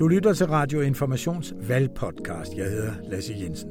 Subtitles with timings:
[0.00, 2.56] Du lytter til Radio Informations valgpodcast.
[2.56, 3.70] Jeg hedder Lasse Jensen.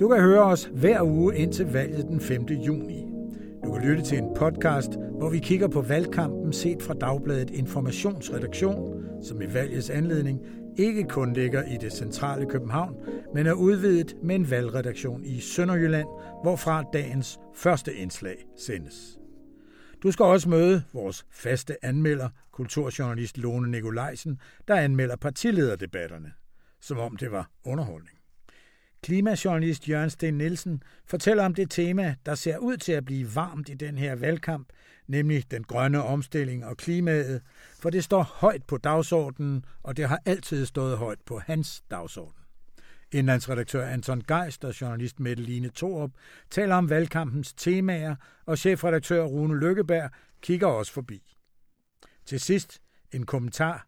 [0.00, 2.42] Du kan høre os hver uge indtil valget den 5.
[2.44, 3.06] juni.
[3.64, 9.04] Du kan lytte til en podcast, hvor vi kigger på valgkampen set fra Dagbladet Informationsredaktion,
[9.22, 10.40] som i valgets anledning
[10.76, 12.94] ikke kun ligger i det centrale København,
[13.34, 16.08] men er udvidet med en valgredaktion i Sønderjylland,
[16.42, 19.18] hvorfra dagens første indslag sendes.
[20.02, 26.32] Du skal også møde vores faste anmelder, kulturjournalist Lone Nikolajsen, der anmelder partilederdebatterne,
[26.80, 28.18] som om det var underholdning.
[29.02, 33.68] Klimajournalist Jørgen Sten Nielsen fortæller om det tema, der ser ud til at blive varmt
[33.68, 34.68] i den her valgkamp,
[35.06, 37.42] nemlig den grønne omstilling og klimaet,
[37.80, 42.45] for det står højt på dagsordenen, og det har altid stået højt på hans dagsorden.
[43.16, 46.10] Indlandsredaktør Anton Geist og journalist Mette Line Thorup
[46.50, 48.16] taler om valgkampens temaer,
[48.46, 50.10] og chefredaktør Rune Lykkeberg
[50.42, 51.34] kigger også forbi.
[52.24, 52.80] Til sidst
[53.12, 53.86] en kommentar.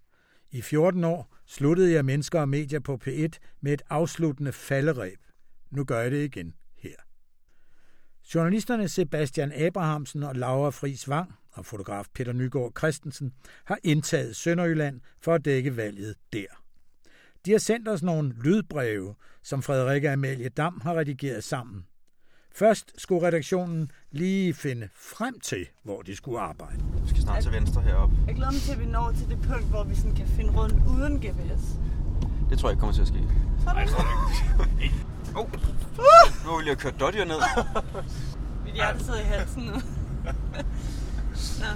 [0.51, 3.29] I 14 år sluttede jeg mennesker og medier på P1
[3.61, 5.19] med et afsluttende falderæb.
[5.71, 6.97] Nu gør jeg det igen her.
[8.35, 13.33] Journalisterne Sebastian Abrahamsen og Laura Friis Vang og fotograf Peter Nygaard Christensen
[13.65, 16.47] har indtaget Sønderjylland for at dække valget der.
[17.47, 21.87] De har sendt os nogle lydbreve, som Frederikke Amalie Dam har redigeret sammen.
[22.55, 26.85] Først skulle redaktionen lige finde frem til, hvor de skulle arbejde.
[27.03, 28.17] Vi skal snart til venstre heroppe.
[28.27, 30.51] Jeg glæder mig til, at vi når til det punkt, hvor vi sådan kan finde
[30.53, 31.63] rundt uden GPS.
[32.51, 33.19] Det tror jeg ikke kommer til at ske.
[33.65, 33.95] Så er det
[35.37, 35.47] Oh.
[36.45, 37.37] Nu har vi lige kørt Dodger ned.
[38.65, 39.73] Mit hjerte sidder i halsen nu.
[41.63, 41.67] Nå.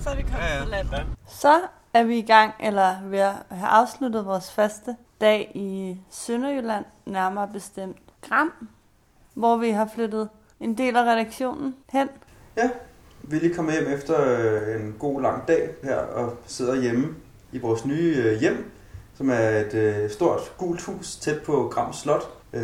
[0.00, 1.06] Så er vi kommet Ja, ja, på landet.
[1.28, 1.60] Så
[1.94, 7.48] er vi i gang, eller ved at have afsluttet vores første dag i Sønderjylland, nærmere
[7.52, 7.96] bestemt
[8.28, 8.52] Gram,
[9.34, 10.28] hvor vi har flyttet
[10.60, 12.08] en del af redaktionen hen.
[12.56, 12.70] Ja,
[13.22, 17.14] vi er lige kommet hjem efter øh, en god lang dag her og sidder hjemme
[17.52, 18.70] i vores nye øh, hjem,
[19.14, 22.22] som er et øh, stort gult hus tæt på Gram Slot,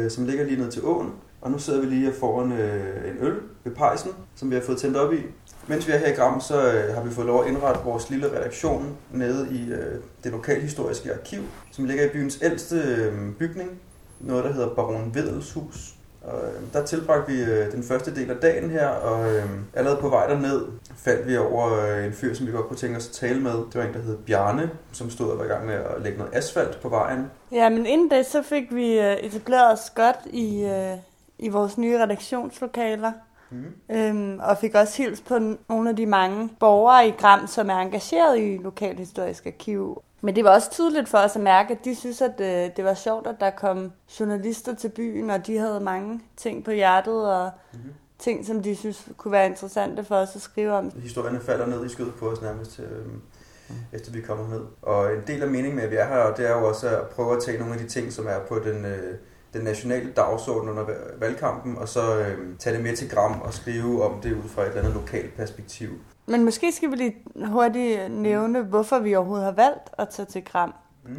[0.08, 1.12] som ligger lige ned til åen.
[1.46, 3.34] Og nu sidder vi lige foran øh, en øl
[3.64, 5.18] ved pejsen, som vi har fået tændt op i.
[5.66, 8.10] Mens vi er her i Gram, så øh, har vi fået lov at indrette vores
[8.10, 11.42] lille redaktion nede i øh, det lokalhistoriske arkiv,
[11.72, 13.70] som ligger i byens ældste øh, bygning,
[14.20, 15.94] noget der hedder Baron Vedels hus.
[16.24, 20.00] Og øh, der tilbragte vi øh, den første del af dagen her, og øh, allerede
[20.00, 20.62] på vej derned
[20.96, 23.52] faldt vi over øh, en fyr, som vi godt kunne tænke os at tale med.
[23.52, 26.18] Det var en, der hed Bjarne, som stod og var i gang med at lægge
[26.18, 27.30] noget asfalt på vejen.
[27.52, 30.96] Ja, men inden det, så fik vi øh, etableret os godt i, øh,
[31.38, 33.12] i vores nye redaktionslokaler.
[33.50, 33.64] Mm.
[33.96, 35.38] Øhm, og fik også hils på
[35.68, 40.02] nogle af de mange borgere i Gram, som er engageret i Lokalhistorisk Arkiv.
[40.20, 42.84] Men det var også tydeligt for os at mærke, at de synes, at øh, det
[42.84, 47.26] var sjovt, at der kom journalister til byen, og de havde mange ting på hjertet,
[47.34, 47.80] og Mhm.
[48.18, 50.92] ting, som de synes kunne være interessante for os at skrive om.
[51.02, 53.06] Historierne falder ned i skødet på os nærmest, øh,
[53.92, 54.60] efter vi kommer ned.
[54.82, 57.08] Og en del af meningen med, at vi er her, det er jo også at
[57.08, 59.14] prøve at tage nogle af de ting, som er på den, øh,
[59.56, 63.54] den nationale dagsorden under va- valgkampen, og så øh, tage det med til Gram og
[63.54, 65.88] skrive om det ud fra et eller andet lokalt perspektiv.
[66.26, 70.44] Men måske skal vi lige hurtigt nævne, hvorfor vi overhovedet har valgt at tage til
[70.44, 70.74] Gram.
[71.04, 71.16] Mm.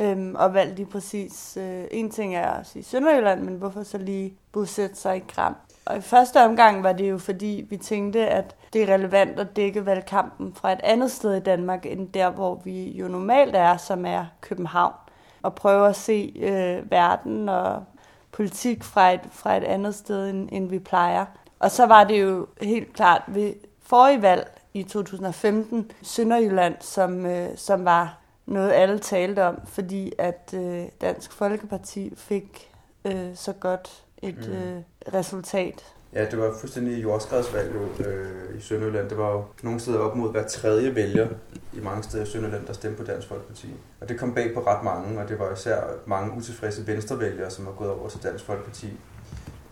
[0.00, 1.58] Øhm, og valgt lige præcis.
[1.60, 5.56] Øh, en ting er at sige Sønderjylland, men hvorfor så lige bosætte sig i Gram?
[5.86, 9.56] Og i første omgang var det jo fordi, vi tænkte, at det er relevant at
[9.56, 13.76] dække valgkampen fra et andet sted i Danmark, end der, hvor vi jo normalt er,
[13.76, 14.92] som er København.
[15.42, 17.84] Og prøve at se øh, verden og
[18.32, 21.24] politik fra et, fra et andet sted, end, end vi plejer.
[21.58, 23.52] Og så var det jo helt klart ved
[23.82, 30.54] forrige valg i 2015, Sønderjylland, som, øh, som var noget, alle talte om, fordi at
[30.56, 32.70] øh, Dansk Folkeparti fik
[33.04, 34.52] øh, så godt et Mm.
[34.54, 34.82] øh,
[35.14, 35.84] resultat.
[36.14, 39.08] Ja, det var fuldstændig jordskredsvalg jo, øh, i Sønderjylland.
[39.08, 41.28] Det var jo nogle steder op mod hver tredje vælger
[41.72, 43.68] i mange steder i Sønderjylland, der stemte på Dansk Folkeparti.
[44.00, 47.66] Og det kom bag på ret mange, og det var især mange utilfredse venstrevælgere, som
[47.66, 48.92] var gået over til Dansk Folkeparti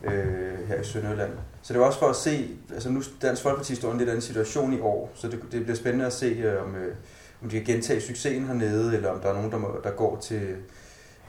[0.05, 1.33] øh, her i Sønderjylland.
[1.63, 4.09] Så det var også for at se, altså nu Dansk Folkeparti står i en lidt
[4.09, 6.95] anden situation i år, så det, det bliver spændende at se, øh, om, øh,
[7.43, 10.17] om de kan gentage succesen hernede, eller om der er nogen, der, må, der går
[10.17, 10.57] til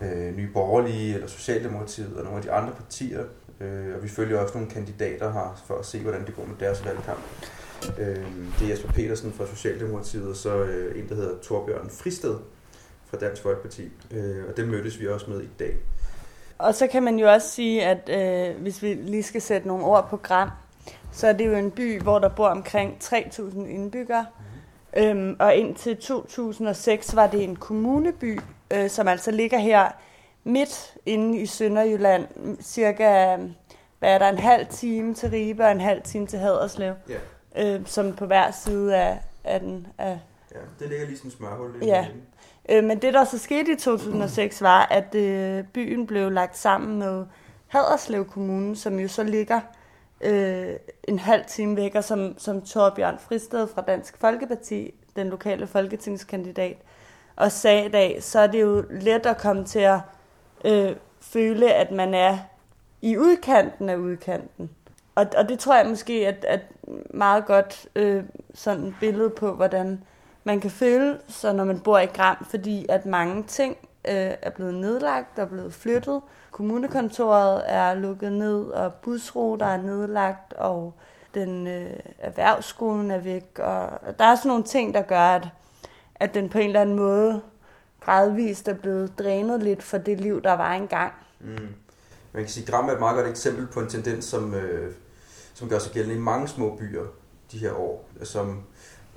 [0.02, 3.24] øh, Nye Borgerlige eller Socialdemokratiet og nogle af de andre partier.
[3.62, 6.56] Øh, og vi følger også nogle kandidater her for at se, hvordan det går med
[6.60, 7.22] deres valgkamp.
[8.00, 8.26] Øh,
[8.60, 12.36] det er Jesper Petersen fra Socialdemokratiet, og så øh, en, der hedder Torbjørn Fristed
[13.06, 13.92] fra Dansk Folkeparti.
[14.12, 15.76] Øh, og det mødtes vi også med i dag.
[16.58, 19.86] Og så kan man jo også sige, at øh, hvis vi lige skal sætte nogle
[19.86, 20.50] ord på Gram,
[21.12, 24.26] så er det jo en by, hvor der bor omkring 3.000 indbyggere.
[24.98, 28.40] Øhm, og indtil 2006 var det en kommuneby,
[28.72, 29.92] øh, som altså ligger her
[30.44, 32.28] midt inde i Sønderjylland,
[32.62, 33.38] cirka
[34.00, 36.94] hvad er der, en halv time til Ribe og en halv time til Haderslev.
[37.10, 37.76] Ja.
[37.76, 39.88] øh, som på hver side af, af den.
[39.98, 40.20] Af,
[40.52, 41.84] Ja, det ligger lige som en smørhul.
[41.84, 42.08] i Ja.
[42.70, 47.00] Øh, men det, der så skete i 2006, var, at øh, byen blev lagt sammen
[47.00, 47.26] med
[47.68, 49.60] Haderslev Kommune, som jo så ligger
[50.22, 55.68] øh, en halv time væk, og som, som Torbjørn Fristed fra Dansk Folkeparti, den lokale
[55.68, 56.78] folketingskandidat,
[57.36, 60.00] og sagde i dag, så er det jo let at komme til at
[60.66, 62.38] øh, føle, at man er
[63.02, 64.70] i udkanten af udkanten.
[65.16, 66.62] Og, og det tror jeg måske er, at
[67.10, 68.24] meget godt øh,
[68.54, 70.04] sådan et billede på, hvordan
[70.44, 73.78] man kan føle sig, når man bor i Gram, fordi at mange ting
[74.08, 76.22] øh, er blevet nedlagt og blevet flyttet.
[76.52, 80.94] Kommunekontoret er lukket ned, og busruter er nedlagt, og
[81.34, 83.60] den øh, erhvervsskolen er væk.
[83.60, 85.48] Og der er sådan nogle ting, der gør, at,
[86.16, 87.42] at den på en eller anden måde
[88.06, 91.14] gradvist er blevet drænet lidt for det liv, der var engang.
[91.40, 91.68] Mm.
[92.34, 94.94] Man kan sige, at Gram er et meget godt eksempel på en tendens, som, øh,
[95.54, 97.06] som gør sig gældende i mange små byer
[97.52, 98.10] de her år.
[98.24, 98.64] Som,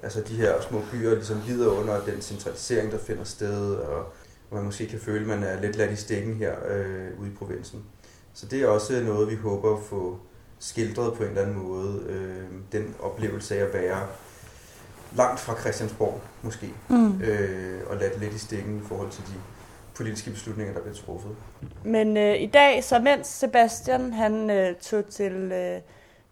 [0.02, 4.12] altså de her små byer ligesom lider under den centralisering, der finder sted, og
[4.50, 7.34] man måske kan føle, at man er lidt ladt i stikken her øh, ude i
[7.34, 7.84] provinsen.
[8.34, 10.18] Så det er også noget, vi håber at få
[10.58, 12.02] skildret på en eller anden måde.
[12.08, 14.06] Øh, den oplevelse af at være
[15.16, 17.20] langt fra Christiansborg, måske, Mm.
[17.22, 19.32] øh, og ladt lidt i stikken i forhold til de
[19.96, 21.30] politiske beslutninger, der bliver truffet.
[21.84, 25.80] Men øh, i dag, så mens Sebastian han øh, tog til øh,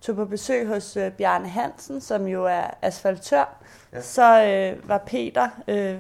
[0.01, 3.37] tog på besøg hos øh, Bjarne Hansen, som jo er asfaltør,
[3.93, 3.97] Ja.
[3.97, 4.03] ja.
[4.03, 5.95] så øh, var Peter øh,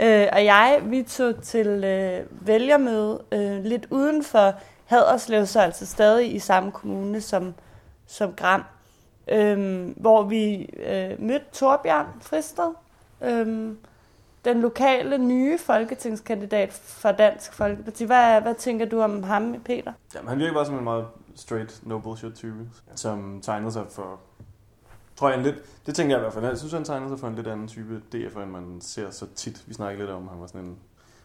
[0.00, 4.54] øh, og jeg, vi tog til øh, vælgermøde øh, lidt uden for
[4.84, 7.54] Haderslev, så altså stadig i samme kommune som,
[8.06, 8.62] som Gram,
[9.28, 12.72] øh, hvor vi øh, mødte Torbjørn Fristed,
[13.22, 13.76] øh,
[14.44, 18.04] den lokale nye folketingskandidat for Dansk Folkeparti.
[18.04, 19.92] Hvad, hvad tænker du om ham, Peter?
[20.14, 24.20] Jamen, han virker bare som en meget straight, no bullshit type, som tegnede sig for,
[25.16, 27.18] tror jeg, en lidt, det tænker jeg i hvert fald, jeg synes, han tegnede sig
[27.18, 29.64] for en lidt anden type DF'er, end man ser så tit.
[29.68, 30.78] Vi snakker lidt om, han var sådan en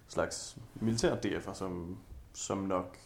[0.07, 1.97] slags militær DF'er, som,
[2.33, 2.97] som nok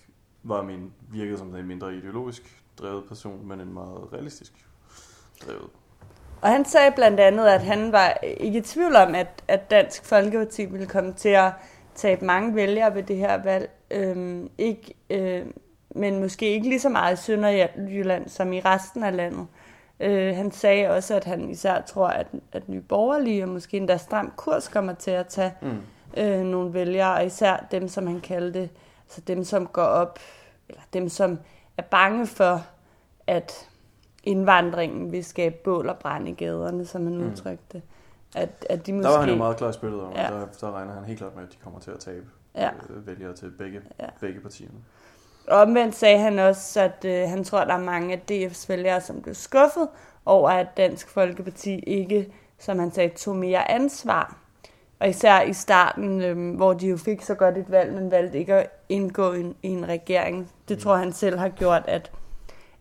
[0.43, 4.65] var min, virkede som en mindre ideologisk drevet person, men en meget realistisk
[5.45, 5.69] drevet.
[6.41, 10.05] Og han sagde blandt andet, at han var ikke i tvivl om, at, at Dansk
[10.05, 11.51] Folkeparti ville komme til at
[11.95, 13.69] tabe mange vælgere ved det her valg.
[13.91, 15.45] Øhm, ikke, øh,
[15.89, 19.47] men måske ikke lige så meget i Sønderjylland som i resten af landet.
[19.99, 23.97] Øh, han sagde også, at han især tror, at, at Nye Borgerlige og måske endda
[23.97, 25.77] stram kurs kommer til at tage Mm.
[26.17, 28.69] øh, nogle vælgere, og især dem, som han kaldte,
[29.05, 30.19] altså dem, som går op,
[30.69, 31.39] eller dem, som
[31.77, 32.65] er bange for,
[33.27, 33.67] at
[34.25, 37.27] indvandringen vil skabe bål og brand i gaderne, som han Mm.
[37.31, 37.81] udtrykte det.
[38.35, 39.03] At, at de måske...
[39.07, 40.21] Der var han jo meget klar i spillet om, Ja.
[40.23, 42.25] der, der regner han helt klart med, at de kommer til at tabe
[42.55, 42.69] Ja.
[42.89, 44.05] øh, vælgere til begge, Ja.
[44.19, 44.73] begge partierne.
[45.47, 48.65] Og omvendt sagde han også, at øh, han tror, at der er mange af DF's
[48.69, 49.87] vælgere, som blev skuffet
[50.25, 54.37] over, at Dansk Folkeparti ikke, som han sagde, tog mere ansvar.
[54.99, 58.37] Og især i starten, øh, hvor de jo fik så godt et valg, men valgte
[58.39, 60.51] ikke at indgå i en, i en regering.
[60.69, 62.11] Det tror han selv har gjort, at,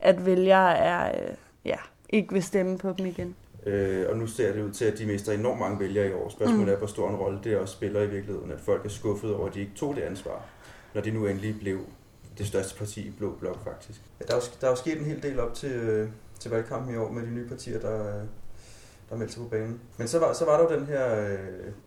[0.05, 1.35] at vælgere er, øh,
[1.65, 1.77] ja,
[2.09, 3.35] ikke vil stemme på dem igen.
[3.67, 6.29] Øh, og nu ser det ud til, at de mister enormt mange vælgere i år.
[6.29, 6.73] Spørgsmålet Mm.
[6.73, 9.49] er, hvor stor en rolle det også spiller i virkeligheden, at folk er skuffet over,
[9.49, 10.45] at de ikke tog det ansvar,
[10.95, 11.79] når de nu endelig blev
[12.39, 14.01] det største parti i Blå Blok, faktisk.
[14.21, 16.09] Ja, der, er jo, der er jo sket en hel del op til, øh,
[16.41, 18.23] til valgkampen i år med de nye partier, der, øh,
[19.11, 19.81] der meldte sig på banen.
[19.99, 21.38] Men så var, så var der jo den her øh,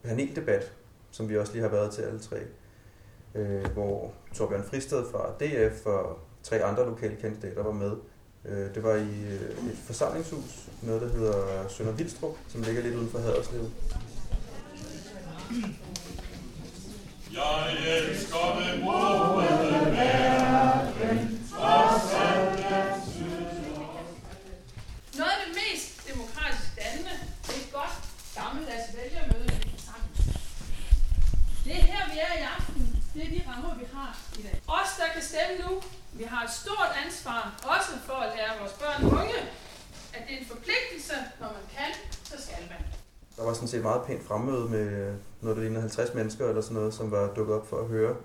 [0.03, 0.71] paneldebat,
[1.11, 2.37] som vi også lige har været til alle tre,
[3.35, 7.91] øh, hvor Torbjørn Fristed fra DF og tre andre lokale kandidater var med.
[8.45, 10.51] Øh, Det var i øh, et forsamlingshus,
[10.81, 13.71] noget der hedder Sønder Vildstrup, som ligger lidt uden for Haderslev.
[17.33, 19.47] Jeg elsker den brune
[19.97, 21.51] verden, dens
[25.17, 27.15] Noget af det mest demokratisk dannende,
[27.45, 27.95] det er et godt
[28.39, 30.15] gammeldags vælgermøde i forsamling.
[31.65, 32.83] Det er her, vi er i aften.
[33.13, 34.55] Det er de rammer, vi har i dag.
[34.67, 35.71] Os, der kan stemme nu,
[36.17, 37.41] vi har et stort ansvar,
[37.75, 39.39] også for at lære vores børn og unge,
[40.15, 41.91] at det er en forpligtelse, når man kan,
[42.23, 42.79] så skal man.
[43.37, 46.77] Der var sådan set meget pænt fremmøde med noget, der lignede 50 mennesker eller sådan
[46.77, 48.15] noget, som var dukket op for at høre,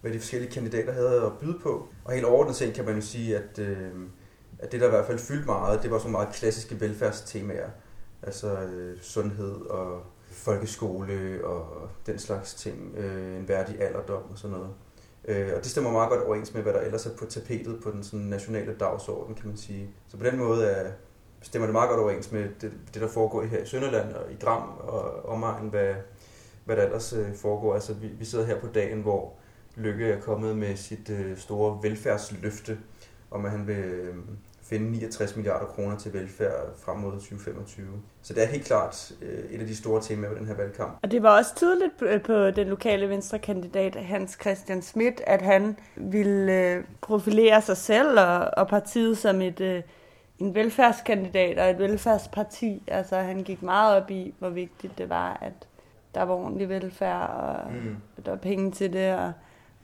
[0.00, 1.88] hvad de forskellige kandidater havde at byde på.
[2.04, 3.92] Og helt overordnet set kan man jo sige, at, øh,
[4.58, 7.70] at det, der i hvert fald fyldte meget, det var så meget klassiske velfærdstemaer.
[8.22, 12.94] Altså øh, sundhed og folkeskole og den slags ting.
[12.96, 14.74] Øh, en værdig alderdom og sådan noget.
[15.28, 17.90] Øh, og det stemmer meget godt overens med, hvad der ellers er på tapetet på
[17.90, 19.90] den sådan nationale dagsorden, kan man sige.
[20.08, 20.90] Så på den måde er,
[21.42, 24.34] stemmer det meget godt overens med det, det der foregår her i Sønderland og i
[24.34, 25.94] Dram og omegn, hvad,
[26.64, 27.74] hvad der ellers øh, foregår.
[27.74, 29.32] Altså, vi, vi sidder her på dagen, hvor
[29.76, 32.78] Lykke er kommet med sit øh, store velfærdsløfte,
[33.30, 34.14] om at han vil øh,
[34.64, 37.86] finde 69 milliarder kroner til velfærd frem mod 2025.
[38.22, 40.98] Så det er helt klart øh, et af de store temaer ved den her valgkamp.
[41.02, 41.92] Og det var også tydeligt
[42.24, 48.18] på, den lokale venstrekandidat Hans Christian Schmidt, at han ville øh, profilere sig selv
[48.56, 49.82] og, partiet som et, øh,
[50.38, 52.82] en velfærdskandidat og et velfærdsparti.
[52.86, 55.52] Altså han gik meget op i, hvor vigtigt det var, at
[56.14, 57.96] der var ordentlig velfærd, og Mm.
[58.24, 59.32] der var penge til det, og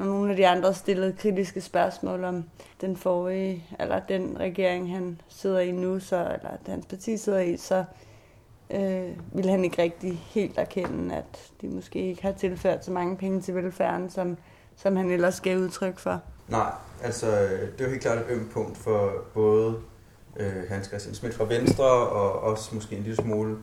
[0.00, 2.44] når nogle af de andre stillede kritiske spørgsmål om
[2.80, 7.56] den forrige, eller den regering, han sidder i nu, så, eller hans parti sidder i,
[7.56, 7.84] så
[8.70, 13.16] øh, ville han ikke rigtig helt erkende, at de måske ikke har tilført så mange
[13.16, 14.36] penge til velfærden, som,
[14.76, 16.20] som han ellers gav udtryk for.
[16.48, 19.76] Nej, altså det er jo helt klart et ømt punkt for både
[20.36, 23.56] øh, Hans Christian Schmidt fra Venstre og også måske en lille smule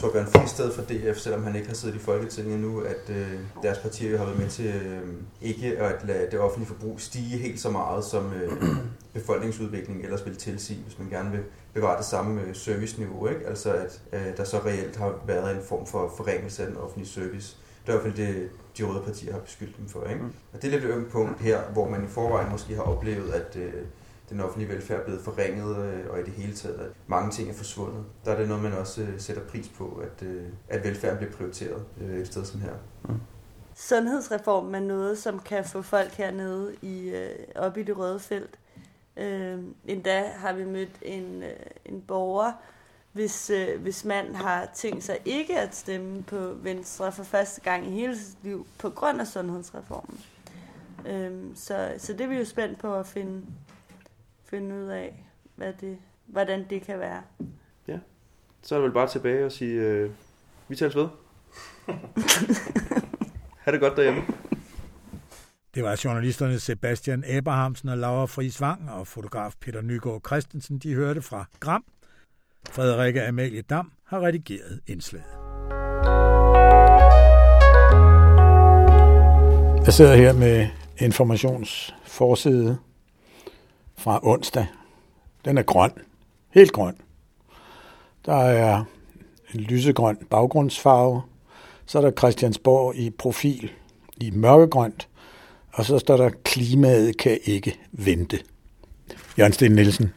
[0.00, 3.78] Torbjørn Finsted fra DF, selvom han ikke har siddet i Folketinget endnu, at øh, deres
[3.78, 5.02] partier har været med til øh,
[5.42, 8.52] ikke at lade det offentlige forbrug stige helt så meget, som øh,
[9.14, 11.40] befolkningsudviklingen ellers vil tilsige, hvis man gerne vil
[11.74, 13.28] bevare det samme øh, serviceniveau.
[13.28, 13.46] Ikke?
[13.46, 17.08] Altså at øh, der så reelt har været en form for forringelse af den offentlige
[17.08, 17.56] service.
[17.86, 18.48] Det er i hvert fald det,
[18.78, 20.04] de røde partier har beskyldt dem for.
[20.04, 20.24] Ikke?
[20.52, 23.32] Og det er lidt et ømt punkt her, hvor man i forvejen måske har oplevet,
[23.32, 23.72] at øh,
[24.30, 27.50] den offentlige velfærd er blevet forringet, øh, og i det hele taget, at mange ting
[27.50, 28.04] er forsvundet.
[28.24, 31.32] Der er det noget, man også øh, sætter pris på, at, øh, at velfærden bliver
[31.32, 32.72] prioriteret et sted som her.
[33.74, 38.58] Sundhedsreformen er noget, som kan få folk hernede i, op i det røde felt.
[39.16, 41.44] Øh, endda har vi mødt en,
[41.84, 42.52] en borger,
[43.12, 47.86] hvis, øh, hvis mand har tænkt sig ikke at stemme på Venstre for første gang
[47.86, 50.20] i hele sit liv på grund af sundhedsreformen.
[51.06, 53.42] Øh, så, så det er vi jo spændt på at finde,
[54.50, 55.24] finde ud af,
[55.54, 57.22] hvad det, hvordan det kan være.
[58.66, 60.10] Så er det vel bare tilbage og sige, øh,
[60.68, 61.08] vi tales ved.
[63.64, 64.22] ha' det godt derhjemme.
[65.74, 70.94] Det var journalisterne Sebastian Abrahamsen og Laura Friis Wang og fotograf Peter Nygaard Christensen, de
[70.94, 71.84] hørte fra Gram.
[72.70, 75.26] Frederikke Amalie Dam har redigeret indslaget.
[79.84, 82.78] Jeg sidder her med informationsforside
[83.98, 84.66] fra onsdag.
[85.44, 85.90] Den er grøn.
[86.50, 86.96] Helt grøn.
[88.26, 88.84] Der er
[89.54, 91.22] en lysegrøn baggrundsfarve.
[91.86, 93.72] Så er der Christiansborg i profil
[94.16, 95.08] i mørkegrønt.
[95.72, 98.38] Og så står der, klimaet kan ikke vente.
[99.38, 100.12] Jørgen Sten Nielsen,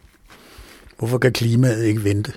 [0.97, 2.33] hvorfor kan klimaet ikke vente?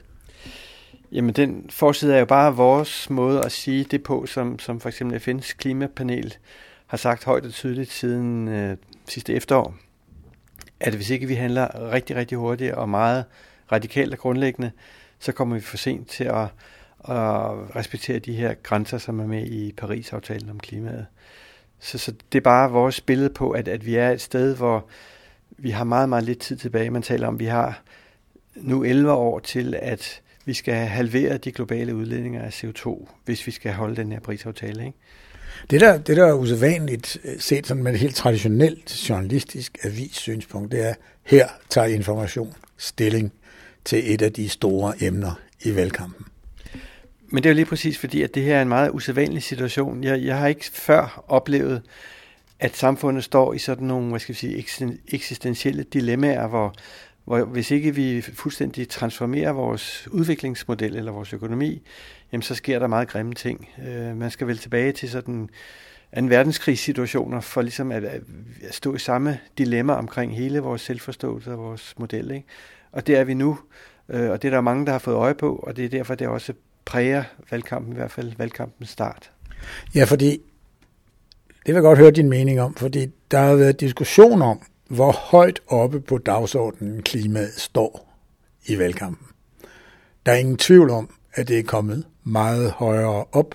[1.13, 4.89] Jamen, den forside er jo bare vores måde at sige det på, som, som for
[4.89, 6.35] eksempel FN's klimapanel
[6.87, 8.77] har sagt højt og tydeligt siden øh,
[9.09, 9.75] sidste efterår,
[10.83, 13.25] at hvis ikke vi handler rigtig, rigtig hurtigt og meget
[13.73, 14.71] radikalt og grundlæggende,
[15.19, 16.43] så kommer vi for sent til at,
[17.09, 21.07] at respektere de her grænser, som er med i Paris-aftalen om klimaet.
[21.81, 24.87] Så, så det er bare vores billede på, at, at vi er et sted, hvor
[25.59, 26.91] vi har meget, meget lidt tid tilbage.
[26.91, 27.83] Man taler om, at vi har
[28.55, 33.53] nu 11 år til, at vi skal halvere de globale udledninger af CO2, hvis vi
[33.53, 34.87] skal holde den her Paris-aftale.
[34.87, 34.99] Ikke?
[35.71, 40.73] Det der, det der er usædvanligt øh, set sådan med et helt traditionelt journalistisk avissynspunkt,
[40.73, 43.33] det er, her tager information stilling
[43.85, 46.27] til et af de store emner i valgkampen.
[47.29, 50.05] Men det er jo lige præcis fordi, at det her er en meget usædvanlig situation.
[50.05, 51.83] Jeg, jeg har ikke før oplevet,
[52.61, 54.67] at samfundet står i sådan nogle, hvad skal vi sige,
[55.09, 56.75] eksistentielle dilemmaer, hvor,
[57.25, 61.83] hvor hvis ikke vi fuldstændig transformerer vores udviklingsmodel eller vores økonomi,
[62.33, 63.69] jamen så sker der meget grimme ting.
[63.89, 65.49] Øh, man skal vel tilbage til sådan
[66.17, 68.23] en verdenskrigssituationer for ligesom at, at
[68.71, 72.31] stå i samme dilemma omkring hele vores selvforståelse og vores model.
[72.31, 72.47] Ikke?
[72.93, 73.59] Og det er vi nu,
[74.09, 76.15] øh, og det er der mange, der har fået øje på, og det er derfor,
[76.15, 76.53] det også
[76.85, 79.31] præger valgkampen, i hvert fald valgkampens start.
[79.95, 80.31] Ja, fordi
[81.67, 84.63] det vil jeg godt høre din mening om, fordi der har været diskussion om,
[84.93, 88.19] hvor højt oppe på dagsordenen klimaet står
[88.67, 89.27] i valgkampen.
[90.27, 93.55] Der er ingen tvivl om, at det er kommet meget højere op.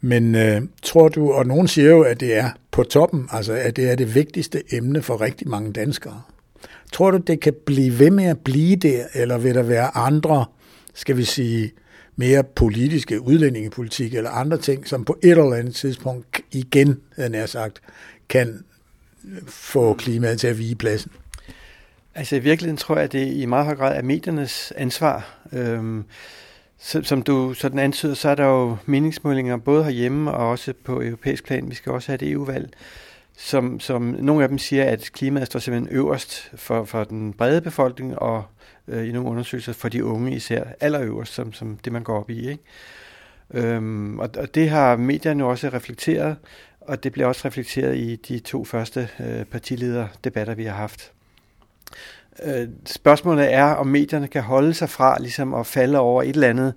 [0.00, 3.76] Men øh, tror du, og nogen siger jo, at det er på toppen, altså at
[3.76, 6.22] det er det vigtigste emne for rigtig mange danskere.
[6.92, 10.44] Tror du, det kan blive ved med at blive der, eller vil der være andre,
[10.94, 11.72] skal vi sige,
[12.16, 17.48] mere politiske udlændingepolitik eller andre ting, som på et eller andet tidspunkt igen, havde jeg
[17.48, 17.80] sagt,
[18.28, 18.64] kan
[19.46, 21.12] få klimaet til at vige pladsen?
[22.14, 25.34] Altså i virkeligheden tror jeg, at det i meget høj grad er mediernes ansvar.
[25.52, 26.04] Øhm,
[26.78, 31.02] så, som du sådan antyder, så er der jo meningsmålinger både herhjemme og også på
[31.02, 31.70] europæisk plan.
[31.70, 32.70] Vi skal også have et EU-valg,
[33.36, 37.60] som, som nogle af dem siger, at klimaet står simpelthen øverst for, for den brede
[37.60, 38.44] befolkning og
[38.88, 42.30] øh, i nogle undersøgelser for de unge især allerøverst, som, som det man går op
[42.30, 42.48] i.
[42.48, 42.62] Ikke?
[43.54, 46.36] Øhm, og, og det har medierne også reflekteret,
[46.86, 51.12] og det bliver også reflekteret i de to første øh, partilederdebatter, vi har haft.
[52.42, 56.48] Øh, spørgsmålet er, om medierne kan holde sig fra ligesom at falde over et eller
[56.48, 56.74] andet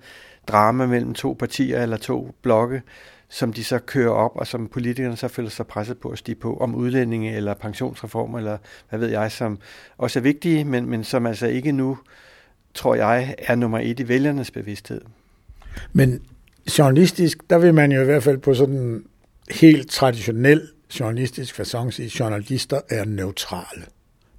[0.47, 2.81] drama mellem to partier eller to blokke,
[3.29, 6.35] som de så kører op, og som politikerne så føler sig presset på at stige
[6.35, 8.57] på, om udlændinge eller pensionsreform, eller
[8.89, 9.59] hvad ved jeg, som
[9.97, 11.97] også er vigtige, men, men som altså ikke nu,
[12.73, 15.01] tror jeg, er nummer et i vælgernes bevidsthed.
[15.93, 16.21] Men
[16.77, 19.05] journalistisk, der vil man jo i hvert fald på sådan
[19.51, 23.85] helt traditionel journalistisk façon sige, at journalister er neutrale.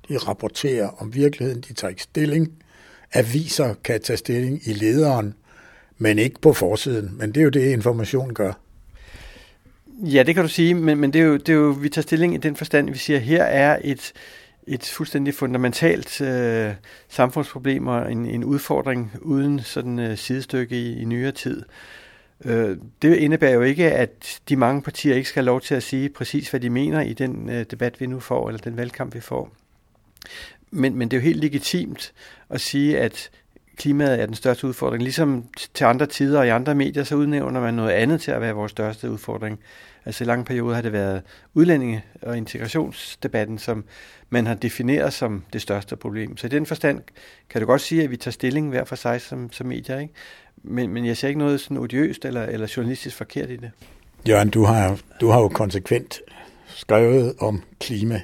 [0.08, 2.52] De rapporterer om virkeligheden, de tager ikke stilling.
[3.12, 5.34] Aviser kan tage stilling i lederen,
[5.98, 7.10] men ikke på forsiden.
[7.18, 8.52] Men det er jo det, information gør.
[10.02, 12.02] Ja, det kan du sige, men, men det, er jo, det er jo, vi tager
[12.02, 14.12] stilling i den forstand, vi siger, her er et,
[14.66, 16.72] et fuldstændig fundamentalt øh,
[17.08, 21.62] samfundsproblem og en, en udfordring uden sådan øh, sidestykke i, i nyere tid.
[22.44, 25.82] Øh, det indebærer jo ikke, at de mange partier ikke skal have lov til at
[25.82, 29.14] sige præcis, hvad de mener i den øh, debat, vi nu får, eller den valgkamp,
[29.14, 29.52] vi får.
[30.70, 32.12] Men, men det er jo helt legitimt
[32.50, 33.30] at sige, at
[33.76, 35.02] klimaet er den største udfordring.
[35.02, 38.40] Ligesom til andre tider og i andre medier, så udnævner man noget andet til at
[38.40, 39.60] være vores største udfordring.
[40.04, 41.22] Altså i lange perioder har det været
[41.54, 43.84] udlændinge- og integrationsdebatten, som
[44.30, 46.36] man har defineret som det største problem.
[46.36, 47.02] Så i den forstand
[47.50, 50.14] kan du godt sige, at vi tager stilling hver for sig som, som medier, ikke?
[50.68, 53.70] Men, men jeg ser ikke noget sådan odiøst eller, eller journalistisk forkert i det.
[54.28, 56.20] Jørgen, du har, du har jo konsekvent
[56.66, 58.22] skrevet om klima.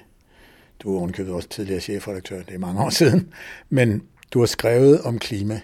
[0.80, 3.34] Du er ovenkøbet også tidligere chefredaktør, det er mange år siden.
[3.68, 5.60] Men du har skrevet om klima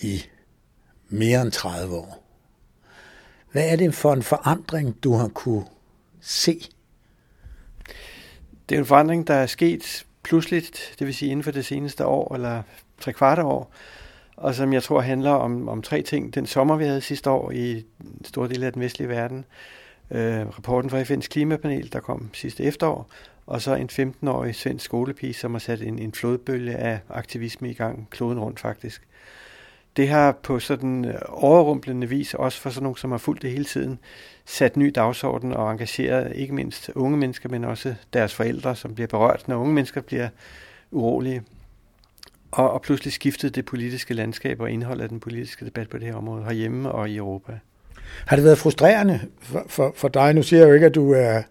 [0.00, 0.22] i
[1.08, 2.24] mere end 30 år.
[3.52, 5.64] Hvad er det for en forandring, du har kunne
[6.20, 6.60] se?
[8.68, 12.06] Det er en forandring, der er sket pludseligt, det vil sige inden for det seneste
[12.06, 12.62] år, eller
[13.00, 13.72] tre kvarte år,
[14.38, 16.34] og som jeg tror handler om, om tre ting.
[16.34, 19.44] Den sommer, vi havde sidste år i en stor del af den vestlige verden,
[20.10, 23.10] øh, rapporten fra FN's klimapanel, der kom sidste efterår,
[23.46, 27.74] og så en 15-årig svensk skolepige, som har sat en, en flodbølge af aktivisme i
[27.74, 29.02] gang, kloden rundt faktisk.
[29.96, 33.50] Det har på sådan øh, overrumplende vis, også for sådan nogle, som har fulgt det
[33.50, 33.98] hele tiden,
[34.44, 39.08] sat ny dagsorden og engageret ikke mindst unge mennesker, men også deres forældre, som bliver
[39.08, 40.28] berørt, når unge mennesker bliver
[40.90, 41.42] urolige.
[42.50, 46.06] Og, og pludselig skiftede det politiske landskab og indholdet af den politiske debat på det
[46.06, 47.58] her område herhjemme og i Europa.
[48.26, 50.34] Har det været frustrerende for, for, for dig?
[50.34, 51.42] Nu siger jeg jo ikke, at du er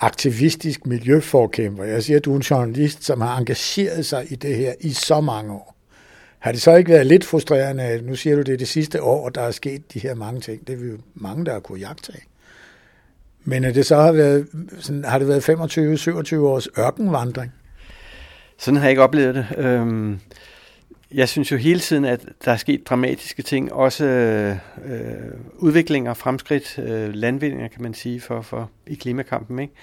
[0.00, 1.84] aktivistisk miljøforkæmper.
[1.84, 4.90] Jeg siger, at du er en journalist, som har engageret sig i det her i
[4.90, 5.76] så mange år.
[6.38, 9.28] Har det så ikke været lidt frustrerende, nu siger du, det er det sidste år,
[9.28, 10.66] der er sket de her mange ting.
[10.66, 12.22] Det er vi jo mange, der har kunnet jagtage.
[13.44, 14.46] Men at det så har været,
[14.78, 17.52] sådan, har det været 25-27 års ørkenvandring?
[18.58, 19.46] Sådan har jeg ikke oplevet det.
[19.58, 20.20] Øhm,
[21.14, 24.56] jeg synes jo hele tiden, at der er sket dramatiske ting, også øh,
[25.54, 29.58] udviklinger, fremskridt, øh, landvindinger kan man sige, for, for i klimakampen.
[29.58, 29.74] Ikke?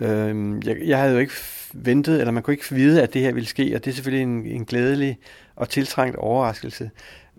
[0.00, 1.34] Øhm, jeg, jeg havde jo ikke
[1.74, 4.22] ventet, eller man kunne ikke vide, at det her ville ske, og det er selvfølgelig
[4.22, 5.18] en, en glædelig
[5.56, 6.90] og tiltrængt overraskelse.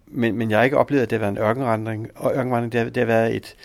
[0.08, 2.82] Men, men jeg har ikke oplevet, at det har været en ørkenvandring, og ørkenvandring, det
[2.82, 3.56] har, det har været et,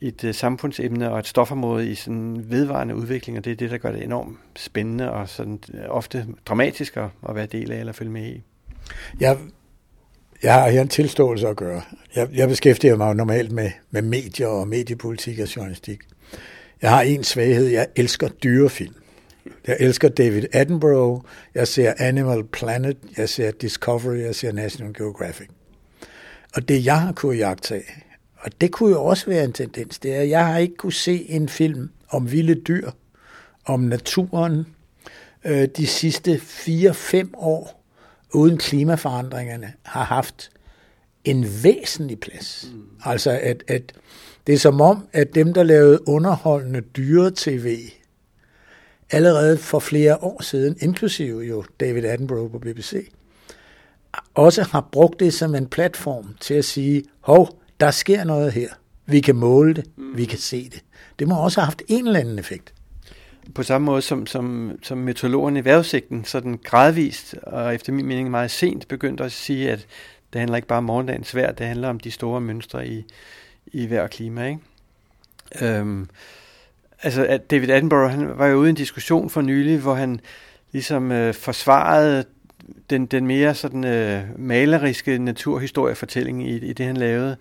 [0.00, 3.78] et øh, samfundsemne og et stofområde i sådan vedvarende udvikling, og det er det, der
[3.78, 7.92] gør det enormt spændende og sådan øh, ofte dramatisk at, at være del af eller
[7.92, 8.42] følge med i.
[9.20, 9.38] Jeg,
[10.42, 11.82] jeg har her en tilståelse at gøre.
[12.16, 16.00] Jeg, jeg beskæftiger mig normalt med, med medier og mediepolitik og journalistik.
[16.82, 17.66] Jeg har en svaghed.
[17.66, 18.94] Jeg elsker dyrefilm.
[19.66, 21.24] Jeg elsker David Attenborough.
[21.54, 22.96] Jeg ser Animal Planet.
[23.16, 24.16] Jeg ser Discovery.
[24.16, 25.48] Jeg ser National Geographic.
[26.54, 27.82] Og det, jeg har kunnet jagtage,
[28.40, 31.30] og det kunne jo også være en tendens, det er, jeg har ikke kunne se
[31.30, 32.90] en film om vilde dyr,
[33.64, 34.66] om naturen,
[35.44, 37.84] øh, de sidste 4-5 år,
[38.34, 40.50] uden klimaforandringerne har haft
[41.24, 42.68] en væsentlig plads.
[42.72, 42.82] Mm.
[43.04, 43.92] Altså at, at
[44.46, 47.78] det er som om, at dem, der lavede underholdende dyre-tv,
[49.10, 53.10] allerede for flere år siden, inklusive jo David Attenborough på BBC,
[54.34, 58.68] også har brugt det som en platform til at sige, hov, der sker noget her.
[59.06, 60.16] Vi kan måle det, mm.
[60.16, 60.84] vi kan se det.
[61.18, 62.74] Det må også have haft en eller anden effekt
[63.54, 68.30] på samme måde som, som, som meteorologerne i vejrudsigten, sådan gradvist og efter min mening
[68.30, 69.86] meget sent begyndte at sige, at
[70.32, 73.04] det handler ikke bare om morgendagens vejr, det handler om de store mønstre i,
[73.66, 74.46] i vejr og klima.
[74.46, 74.60] Ikke?
[75.78, 76.08] Øhm,
[77.02, 80.20] altså at David Attenborough han var jo ude i en diskussion for nylig, hvor han
[80.72, 82.24] ligesom øh, forsvarede
[82.90, 87.36] den, den mere sådan øh, maleriske naturhistoriefortælling i, i det, han lavede,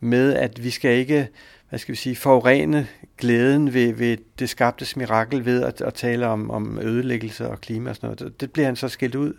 [0.00, 1.28] med at vi skal ikke
[1.68, 2.86] hvad skal vi sige, forurene
[3.18, 7.90] glæden ved, ved det skabtes mirakel ved at, at tale om, om ødelæggelse og klima
[7.90, 8.40] og sådan noget.
[8.40, 9.32] Det bliver han så skilt ud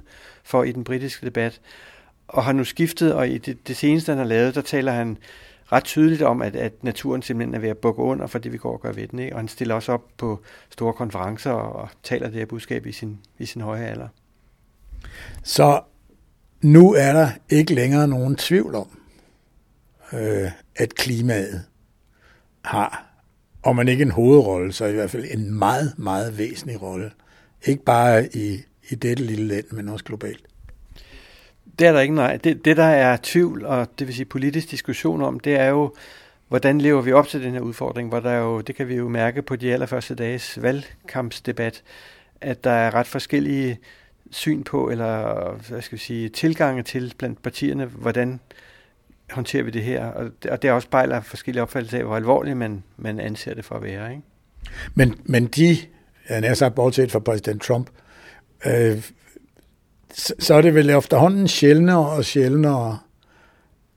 [0.43, 1.61] for i den britiske debat,
[2.27, 5.17] og har nu skiftet, og i det, det seneste, han har lavet, der taler han
[5.71, 8.57] ret tydeligt om, at, at naturen simpelthen er ved at bukke under for det, vi
[8.57, 9.19] går og gør ved den.
[9.19, 9.33] Ikke?
[9.35, 12.91] Og han stiller også op på store konferencer og, og taler det her budskab i
[12.91, 14.07] sin, i sin høje alder.
[15.43, 15.81] Så
[16.61, 18.99] nu er der ikke længere nogen tvivl om,
[20.13, 21.63] øh, at klimaet
[22.65, 23.05] har,
[23.63, 27.11] om man ikke en hovedrolle, så i hvert fald en meget, meget væsentlig rolle.
[27.65, 28.57] Ikke bare i,
[28.89, 30.45] i dette lille land, men også globalt.
[31.79, 32.37] Det er der ikke nej.
[32.37, 35.93] Det, det, der er tvivl, og det vil sige politisk diskussion om, det er jo,
[36.47, 39.09] hvordan lever vi op til den her udfordring, hvor der jo, det kan vi jo
[39.09, 41.83] mærke på de allerførste dages valgkampsdebat,
[42.41, 43.79] at der er ret forskellige
[44.31, 48.39] syn på, eller hvad skal vi sige, tilgange til blandt partierne, hvordan
[49.31, 52.57] håndterer vi det her, og det, og det også spejler forskellige opfattelser af, hvor alvorligt
[52.57, 54.11] man, man anser det for at være.
[54.11, 54.23] Ikke?
[54.95, 55.77] Men, men de,
[56.29, 57.89] jeg har sagt bortset fra præsident Trump,
[58.65, 59.03] øh,
[60.13, 62.99] så, så er det vel efterhånden sjældnere og sjældnere,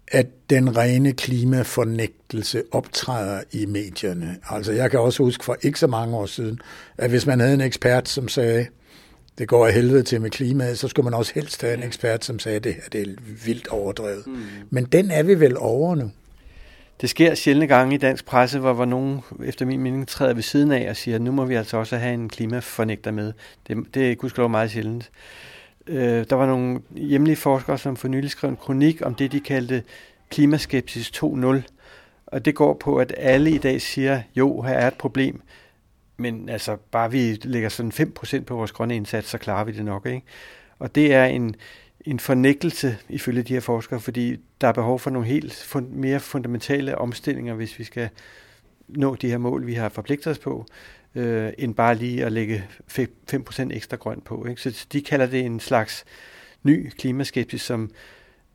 [0.08, 4.36] at den rene klimafornægtelse optræder i medierne.
[4.50, 6.58] Altså jeg kan også huske for ikke så mange år siden,
[6.98, 8.66] at hvis man havde en ekspert, som sagde,
[9.40, 12.24] det går af helvede til med klimaet, så skulle man også helst have en ekspert,
[12.24, 13.06] som sagde, at det, at det er
[13.44, 14.26] vildt overdrevet.
[14.26, 14.42] Mm.
[14.70, 16.10] Men den er vi vel over nu.
[17.00, 20.42] Det sker sjældne gange i dansk presse, hvor, hvor nogen, efter min mening, træder ved
[20.42, 23.32] siden af og siger, at nu må vi altså også have en klimafornægter med.
[23.68, 25.10] Det, det er gudskelov meget sjældent.
[25.86, 29.40] Øh, der var nogle hjemlige forskere, som for nylig skrev en kronik om det, de
[29.40, 29.82] kaldte
[30.30, 31.62] klimaskepsis 2.0.
[32.26, 35.42] Og det går på, at alle i dag siger, jo, her er et problem,
[36.20, 39.84] men altså bare vi lægger sådan 5% på vores grønne indsats, så klarer vi det
[39.84, 40.06] nok.
[40.06, 40.22] Ikke?
[40.78, 41.54] Og det er en,
[42.00, 46.20] en fornægtelse ifølge de her forskere, fordi der er behov for nogle helt fund, mere
[46.20, 48.08] fundamentale omstillinger, hvis vi skal
[48.88, 50.66] nå de her mål, vi har forpligtet os på,
[51.14, 52.64] øh, end bare lige at lægge
[53.32, 54.46] 5% ekstra grønt på.
[54.46, 54.62] Ikke?
[54.62, 56.04] Så de kalder det en slags
[56.62, 57.90] ny klimaskepsis, som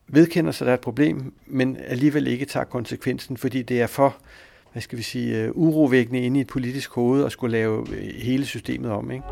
[0.07, 3.87] vedkender sig, at der er et problem, men alligevel ikke tager konsekvensen, fordi det er
[3.87, 4.17] for
[4.75, 8.15] hvad skal vi sige, øh, urovækkende inde i et politisk hoved og skulle lave øh,
[8.15, 9.11] hele systemet om.
[9.11, 9.25] Ikke?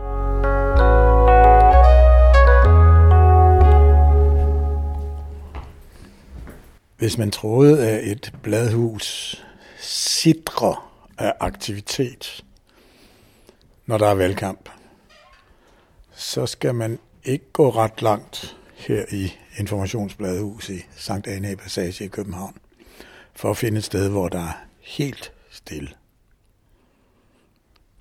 [6.98, 9.38] Hvis man troede, at et bladhus
[9.80, 12.44] sidrer af aktivitet,
[13.86, 14.70] når der er valgkamp,
[16.16, 22.08] så skal man ikke gå ret langt her i Informationsbladhus i Sankt Anne Passage i
[22.08, 22.58] København,
[23.34, 25.90] for at finde et sted, hvor der er helt stille.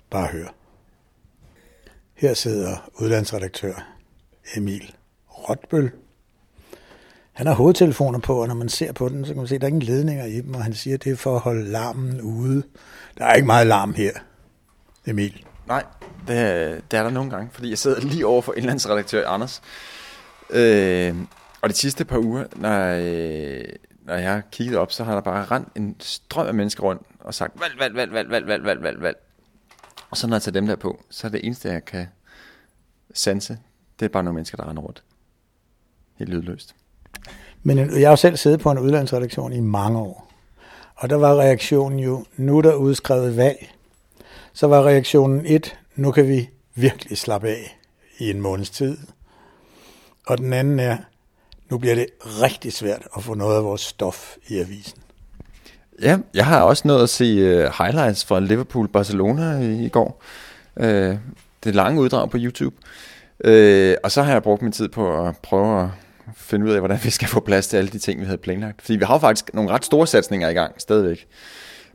[0.09, 0.47] Bare hør.
[2.13, 3.73] Her sidder udlandsredaktør
[4.55, 4.95] Emil
[5.29, 5.91] Rotbøl.
[7.33, 9.61] Han har hovedtelefoner på, og når man ser på den, så kan man se, at
[9.61, 11.71] der er ingen ledninger i dem, og han siger, at det er for at holde
[11.71, 12.63] larmen ude.
[13.17, 14.11] Der er ikke meget larm her,
[15.07, 15.45] Emil.
[15.67, 15.83] Nej,
[16.27, 19.61] det, det er der nogle gange, fordi jeg sidder lige over for indlandsredaktør Anders.
[20.49, 21.15] Øh,
[21.61, 23.65] og de sidste par uger, når, øh,
[24.05, 27.01] når jeg har kigget op, så har der bare rent en strøm af mennesker rundt
[27.23, 29.17] og sagt, valg, valg, valg, valg, valg, valg, valg, valg, valg.
[30.09, 32.07] Og så når jeg tager dem der på, så er det eneste, jeg kan
[33.13, 33.57] sanse,
[33.99, 35.03] det er bare nogle mennesker, der render rundt.
[36.15, 36.75] Helt lydløst.
[37.63, 40.31] Men jeg har selv siddet på en udlandsredaktion i mange år.
[40.95, 43.75] Og der var reaktionen jo, nu der udskrevet valg.
[44.53, 47.79] Så var reaktionen et, nu kan vi virkelig slappe af
[48.17, 48.97] i en måneds tid.
[50.27, 50.97] Og den anden er,
[51.69, 55.02] nu bliver det rigtig svært at få noget af vores stof i avisen.
[56.01, 60.23] Ja, jeg har også nået at se uh, highlights fra Liverpool-Barcelona i, i går.
[60.75, 60.85] Uh,
[61.63, 62.75] det lange uddrag på YouTube.
[63.45, 65.89] Uh, og så har jeg brugt min tid på at prøve at
[66.35, 68.81] finde ud af, hvordan vi skal få plads til alle de ting, vi havde planlagt.
[68.81, 71.27] Fordi vi har jo faktisk nogle ret store satsninger i gang stadigvæk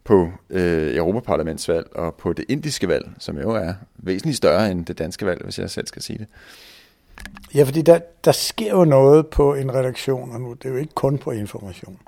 [0.04, 4.98] på øh, Europaparlamentsvalg og på det indiske valg, som jo er væsentligt større end det
[4.98, 6.26] danske valg, hvis jeg selv skal sige det.
[7.54, 10.76] Ja, fordi der, der sker jo noget på en redaktion, og nu det er jo
[10.76, 11.98] ikke kun på information.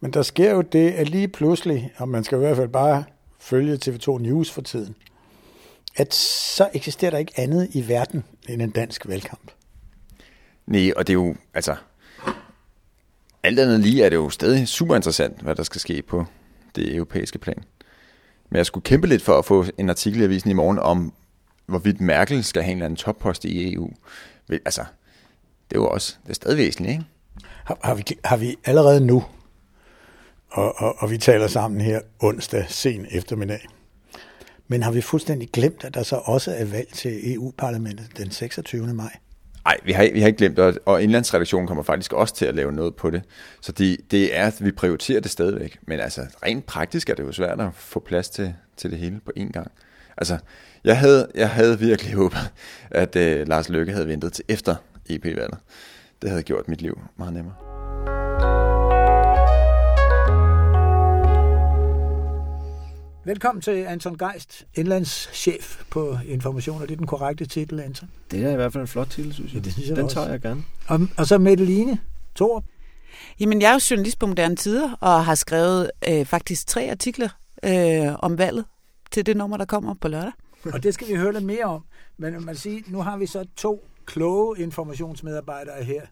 [0.00, 3.04] Men der sker jo det, at lige pludselig, og man skal i hvert fald bare
[3.38, 4.94] følge TV2 News for tiden,
[5.96, 9.50] at så eksisterer der ikke andet i verden end en dansk valgkamp.
[10.66, 11.76] Nej, og det er jo, altså,
[13.42, 16.24] alt andet lige er det jo stadig super interessant, hvad der skal ske på
[16.76, 17.64] det europæiske plan.
[18.50, 21.12] Men jeg skulle kæmpe lidt for at få en artikel i avisen i morgen om,
[21.66, 23.90] hvorvidt Merkel skal have en eller anden toppost i EU.
[24.52, 24.84] Altså,
[25.70, 27.04] det er jo også, det er stadig væsentligt, ikke?
[27.64, 29.24] Har, har, vi, har vi allerede nu,
[30.50, 33.66] og, og, og vi taler sammen her onsdag sen eftermiddag,
[34.68, 38.94] men har vi fuldstændig glemt, at der så også er valg til EU-parlamentet den 26.
[38.94, 39.16] maj?
[39.64, 42.54] Nej, vi har, vi har ikke glemt det, og indlandsredaktionen kommer faktisk også til at
[42.54, 43.22] lave noget på det.
[43.60, 45.78] Så det, det er, at vi prioriterer det stadigvæk.
[45.82, 49.20] Men altså, rent praktisk er det jo svært at få plads til, til det hele
[49.24, 49.70] på én gang.
[50.16, 50.38] Altså,
[50.84, 52.52] jeg havde, jeg havde virkelig håbet,
[52.90, 54.76] at uh, Lars Løkke havde ventet til efter
[55.08, 55.58] EP-valget.
[56.22, 57.54] Det havde gjort mit liv meget nemmere.
[63.24, 66.82] Velkommen til Anton Geist, indlandschef på Information.
[66.82, 68.10] Er det den korrekte titel, Anton?
[68.30, 69.60] Det er i hvert fald en flot titel, synes jeg.
[69.60, 70.14] Ja, det synes jeg Den også.
[70.14, 70.62] tager jeg gerne.
[70.86, 71.98] Og, og så Mette
[72.36, 72.64] Thor.
[73.40, 77.28] Jamen, jeg er jo journalist på Moderne Tider, og har skrevet øh, faktisk tre artikler
[77.64, 78.64] øh, om valget
[79.10, 80.32] til det nummer, der kommer på lørdag.
[80.64, 81.84] Og det skal vi høre lidt mere om.
[82.16, 86.02] Men man siger, nu har vi så to kloge informationsmedarbejdere her.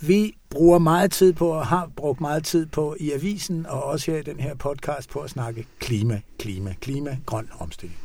[0.00, 4.10] Vi bruger meget tid på, og har brugt meget tid på i avisen, og også
[4.10, 7.98] her i den her podcast, på at snakke klima, klima, klima, grøn omstilling.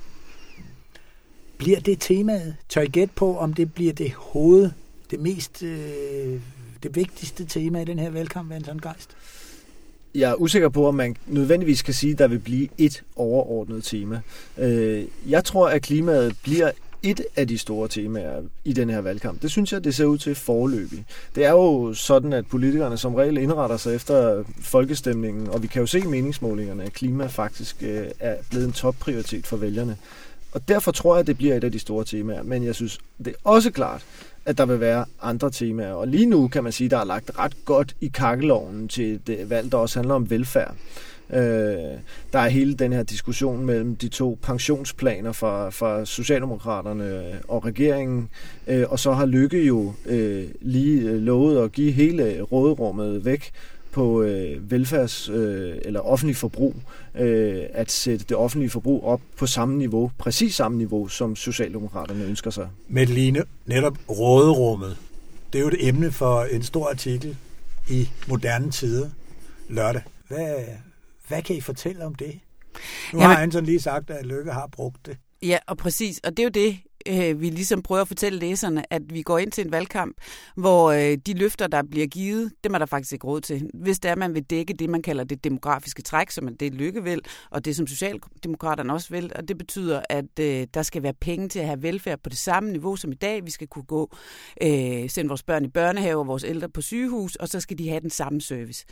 [1.57, 2.55] Bliver det temaet?
[2.69, 4.71] Tør I gætte på, om det bliver det hoved,
[5.11, 6.41] det mest, øh,
[6.83, 9.09] det vigtigste tema i den her valgkamp, Anton Geist?
[10.15, 13.83] Jeg er usikker på, om man nødvendigvis kan sige, at der vil blive et overordnet
[13.83, 14.21] tema.
[14.57, 16.71] Øh, jeg tror, at klimaet bliver
[17.03, 19.41] et af de store temaer i den her valgkamp.
[19.41, 21.05] Det synes jeg, det ser ud til forløbig.
[21.35, 25.79] Det er jo sådan, at politikerne som regel indretter sig efter folkestemningen, og vi kan
[25.79, 29.97] jo se i meningsmålingerne, at klima faktisk øh, er blevet en topprioritet for vælgerne.
[30.51, 32.43] Og derfor tror jeg, at det bliver et af de store temaer.
[32.43, 34.05] Men jeg synes, det er også klart,
[34.45, 35.93] at der vil være andre temaer.
[35.93, 39.19] Og lige nu kan man sige, at der er lagt ret godt i kakkeloven til
[39.28, 40.75] det valg, der også handler om velfærd.
[41.34, 41.99] Øh,
[42.34, 48.30] der er hele den her diskussion mellem de to pensionsplaner fra, fra Socialdemokraterne og regeringen,
[48.67, 53.52] øh, og så har Lykke jo øh, lige øh, lovet at give hele råderummet væk
[53.91, 56.75] på øh, velfærds- øh, eller offentlig forbrug,
[57.15, 62.23] øh, at sætte det offentlige forbrug op på samme niveau, præcis samme niveau, som Socialdemokraterne
[62.25, 62.69] ønsker sig.
[62.88, 64.97] Mette Line, netop råderummet.
[65.54, 67.38] Det er jo et emne for en stor artikel
[67.89, 69.10] i Moderne Tider
[69.69, 70.02] lørdag.
[70.28, 70.56] Hvad,
[71.28, 72.39] hvad kan I fortælle om det?
[73.13, 75.17] Nu Jamen- har Anton lige sagt, at Lykke har brugt det.
[75.41, 76.19] Ja, og præcis.
[76.23, 79.38] Og det er jo det, øh, vi ligesom prøver at fortælle læserne, at vi går
[79.38, 80.17] ind til en valgkamp,
[80.55, 83.69] hvor øh, de løfter, der bliver givet, dem er der faktisk ikke råd til.
[83.73, 86.73] Hvis det er, man vil dække det, man kalder det demografiske træk, som er det
[86.73, 91.03] Lykke vil, og det som Socialdemokraterne også vil, og det betyder, at øh, der skal
[91.03, 93.45] være penge til at have velfærd på det samme niveau som i dag.
[93.45, 94.15] Vi skal kunne gå,
[94.63, 97.89] øh, sende vores børn i børnehave og vores ældre på sygehus, og så skal de
[97.89, 98.85] have den samme service.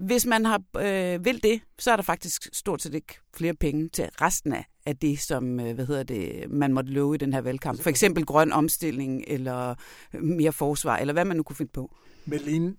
[0.00, 3.88] Hvis man har, øh, vil det, så er der faktisk stort set ikke flere penge
[3.88, 7.32] til resten af, af det, som øh, hvad hedder det, man måtte love i den
[7.32, 7.80] her valgkamp.
[7.82, 9.74] For eksempel grøn omstilling, eller
[10.12, 11.96] mere forsvar, eller hvad man nu kunne finde på.
[12.26, 12.74] Meline,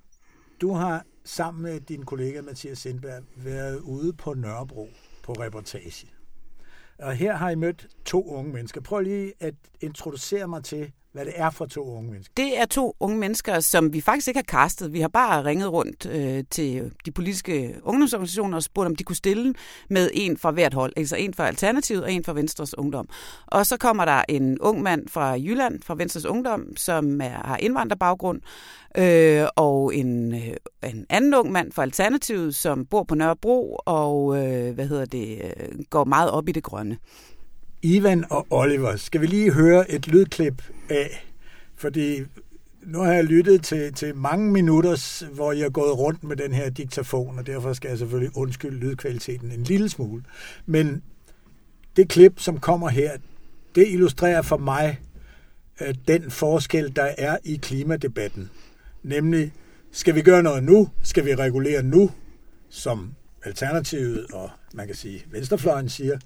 [0.62, 4.90] du har sammen med din kollega Mathias Sindberg været ude på Nørrebro
[5.24, 6.08] på reportage.
[7.00, 8.82] Og her har I mødt to unge mennesker.
[8.82, 12.34] Prøv lige at introducere mig til, hvad det er for to unge mennesker.
[12.38, 14.94] Det er to unge mennesker, som vi faktisk ikke har kastet.
[14.94, 19.16] Vi har bare ringet rundt øh, til de politiske ungdomsorganisationer og spurgt, om de kunne
[19.16, 19.54] stille
[19.90, 20.94] med en fra hvert hold.
[20.98, 23.10] Altså en fra Alternativet og en fra Venstres Ungdom.
[23.48, 27.58] Og så kommer der en ung mand fra Jylland, fra Venstres Ungdom, som er, har
[27.58, 28.42] indvandrerbaggrund,
[28.98, 34.38] øh, og en, øh, en anden ung mand fra Alternativet, som bor på Nørrebro og
[34.38, 36.98] øh, hvad hedder det, øh, går meget op i det grønne.
[37.88, 41.26] Ivan og Oliver, skal vi lige høre et lydklip af?
[41.76, 42.24] Fordi
[42.82, 46.54] nu har jeg lyttet til, til mange minutter, hvor jeg er gået rundt med den
[46.54, 50.24] her diktafon, og derfor skal jeg selvfølgelig undskylde lydkvaliteten en lille smule.
[50.66, 51.04] Men
[51.96, 53.12] det klip, som kommer her,
[53.76, 55.00] det illustrerer for mig
[55.82, 58.50] øh, den forskel, der er i klimadebatten.
[59.04, 59.54] Nemlig,
[59.92, 60.90] skal vi gøre noget nu?
[61.04, 62.12] Skal vi regulere nu?
[62.70, 66.18] Som Alternativet og man kan sige Venstrefløjen siger.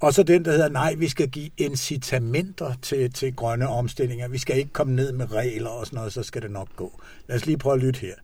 [0.00, 4.28] Og så den, der hedder, nej, vi skal give incitamenter til, til grønne omstillinger.
[4.28, 7.00] Vi skal ikke komme ned med regler og sådan noget, så skal det nok gå.
[7.28, 8.14] Lad os lige prøve at lytte her.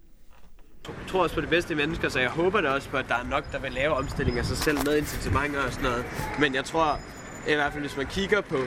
[0.86, 3.14] Jeg tror også på det bedste mennesker, så jeg håber da også på, at der
[3.14, 6.04] er nok, der vil lave omstilling af sig selv med incitamenter og sådan noget.
[6.40, 7.00] Men jeg tror,
[7.48, 8.58] i hvert fald hvis man kigger på,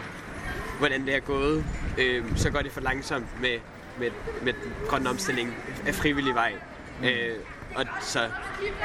[0.80, 1.66] hvordan det er gået,
[1.98, 3.60] øh, så går det for langsomt med,
[4.00, 4.10] med,
[4.44, 5.56] med den grønne omstilling
[5.88, 6.54] af frivillig vej.
[7.00, 7.06] Mm.
[7.06, 7.36] Øh,
[7.76, 8.20] og så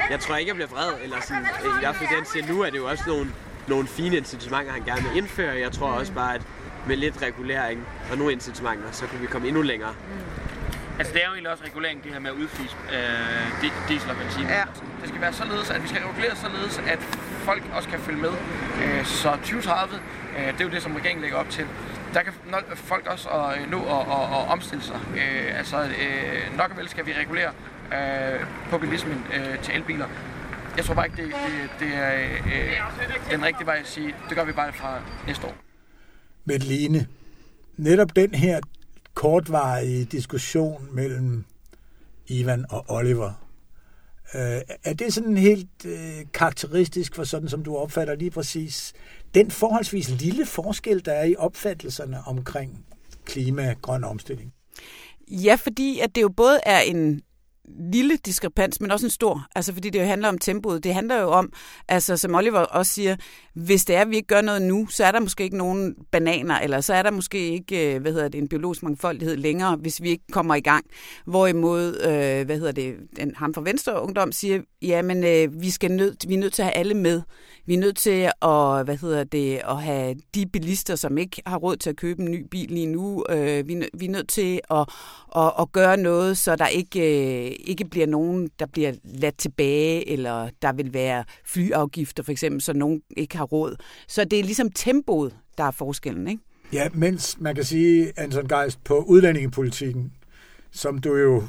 [0.09, 1.43] jeg tror ikke, jeg bliver vred, eller sådan,
[1.77, 3.31] i hvert fald den siger nu, er det jo også nogle,
[3.67, 5.59] nogle fine incitamenter, han gerne vil indføre.
[5.59, 6.41] Jeg tror også bare, at
[6.87, 9.93] med lidt regulering og nogle incitamenter, så kan vi komme endnu længere.
[10.99, 14.09] Altså det er jo egentlig også regulering, det her med at udfise øh, di- diesel
[14.09, 14.43] og benzin.
[14.43, 14.63] Ja.
[15.01, 16.99] Det skal være således, at vi skal regulere således, at
[17.43, 18.29] folk også kan følge med.
[18.83, 19.95] Øh, så 2030,
[20.37, 21.65] øh, det er jo det, som regeringen lægger op til.
[22.13, 22.33] Der kan
[22.75, 24.99] folk også øh, nå at, at, at omstille sig.
[25.15, 27.51] Øh, altså øh, nok og vel skal vi regulere
[27.93, 30.05] øh, på bilismen øh, til elbiler.
[30.77, 32.13] Jeg tror bare ikke, det, det, det er
[32.45, 35.55] øh, den rigtige vej at sige, det gør vi bare fra næste år.
[36.45, 37.07] Med Line,
[37.77, 38.59] netop den her
[39.13, 41.45] kortvarige diskussion mellem
[42.27, 43.33] Ivan og Oliver,
[44.35, 48.93] øh, er det sådan helt øh, karakteristisk for sådan, som du opfatter lige præcis
[49.35, 52.85] den forholdsvis lille forskel, der er i opfattelserne omkring
[53.25, 54.53] klima og grøn omstilling?
[55.27, 57.21] Ja, fordi at det jo både er en
[57.93, 60.83] lille diskrepans, men også en stor, altså fordi det jo handler om tempoet.
[60.83, 61.53] Det handler jo om,
[61.87, 63.15] altså som Oliver også siger,
[63.53, 65.95] hvis det er, at vi ikke gør noget nu, så er der måske ikke nogen
[66.11, 69.75] bananer, eller så er der måske ikke, øh, hvad hedder det, en biologisk mangfoldighed længere,
[69.75, 70.85] hvis vi ikke kommer i gang.
[71.25, 75.69] Hvorimod, øh, hvad hedder det, den, ham fra Venstre Ungdom siger, ja, men øh, vi,
[75.69, 77.21] skal nød, vi er nødt til at have alle med.
[77.65, 81.57] Vi er nødt til at, hvad hedder det, at have de bilister, som ikke har
[81.57, 83.25] råd til at købe en ny bil lige nu.
[83.29, 84.89] Øh, vi, vi er nødt til at,
[85.35, 90.09] at, at gøre noget, så der ikke, øh, ikke bliver nogen, der bliver ladt tilbage,
[90.09, 93.75] eller der vil være flyafgifter for eksempel, så nogen ikke har råd.
[94.07, 96.43] Så det er ligesom tempoet, der er forskellen, ikke?
[96.73, 100.11] Ja, mens man kan sige, Anton Geist, på udlændingepolitikken,
[100.71, 101.43] som du jo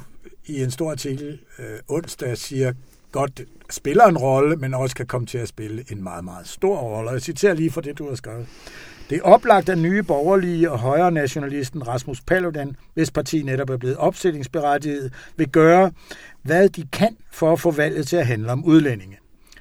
[0.45, 2.73] i en stor artikel øh, onsdag siger,
[3.13, 6.77] godt spiller en rolle, men også kan komme til at spille en meget, meget stor
[6.77, 7.11] rolle.
[7.11, 8.47] Jeg citerer lige for det, du har skrevet.
[9.09, 13.77] Det er oplagt at nye borgerlige og højre nationalisten Rasmus Paludan, hvis parti netop er
[13.77, 15.91] blevet opstillingsberettiget, vil gøre,
[16.41, 19.17] hvad de kan for at få valget til at handle om udlændinge.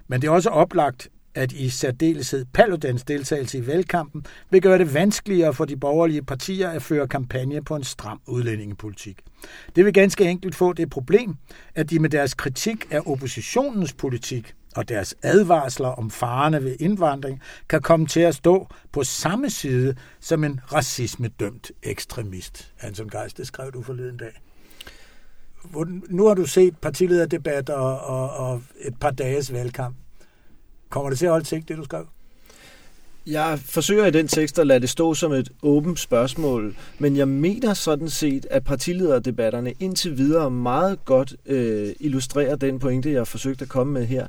[0.09, 4.95] Men det er også oplagt, at i særdeleshed Paludans deltagelse i valgkampen vil gøre det
[4.95, 9.21] vanskeligere for de borgerlige partier at føre kampagne på en stram udlændingepolitik.
[9.77, 11.35] Det vil ganske enkelt få det problem,
[11.75, 17.41] at de med deres kritik af oppositionens politik og deres advarsler om farerne ved indvandring
[17.69, 22.73] kan komme til at stå på samme side som en racismedømt ekstremist.
[22.81, 24.43] Anton Geist, det skrev du forleden dag.
[26.09, 29.97] Nu har du set partilederdebatter og, og, og et par dages valgkamp.
[30.93, 32.07] Kommer det til at holde til det du skrev?
[33.27, 37.29] Jeg forsøger i den tekst at lade det stå som et åbent spørgsmål, men jeg
[37.29, 43.25] mener sådan set, at partilederdebatterne indtil videre meget godt øh, illustrerer den pointe, jeg har
[43.25, 44.27] forsøgt at komme med her.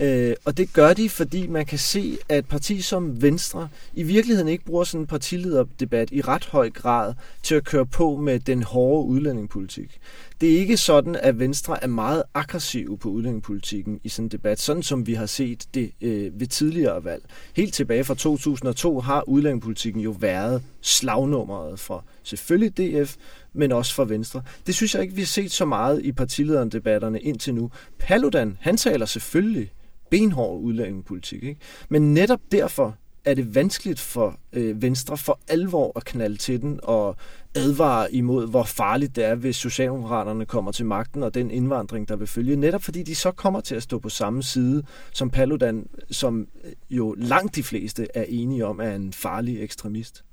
[0.00, 4.02] Øh, og det gør de, fordi man kan se, at et parti som Venstre i
[4.02, 8.40] virkeligheden ikke bruger sådan en partilederdebat i ret høj grad til at køre på med
[8.40, 10.00] den hårde udlændingepolitik.
[10.40, 14.60] Det er ikke sådan, at Venstre er meget aggressiv på udlændingepolitikken i sådan en debat,
[14.60, 17.24] sådan som vi har set det øh, ved tidligere valg.
[17.56, 23.16] Helt tilbage fra 2002 har udlændingepolitikken jo været slagnummeret for selvfølgelig DF,
[23.52, 24.42] men også for Venstre.
[24.66, 27.70] Det synes jeg ikke, vi har set så meget i partilederdebatterne indtil nu.
[27.98, 29.70] Paludan, han taler selvfølgelig
[30.10, 31.42] benhård udlændingepolitik.
[31.42, 31.60] Ikke?
[31.88, 36.80] Men netop derfor er det vanskeligt for øh, Venstre for alvor at knalde til den
[36.82, 37.16] og
[37.54, 42.16] advare imod, hvor farligt det er, hvis Socialdemokraterne kommer til magten og den indvandring, der
[42.16, 42.56] vil følge.
[42.56, 46.48] Netop fordi de så kommer til at stå på samme side som Paludan, som
[46.90, 50.24] jo langt de fleste er enige om er en farlig ekstremist.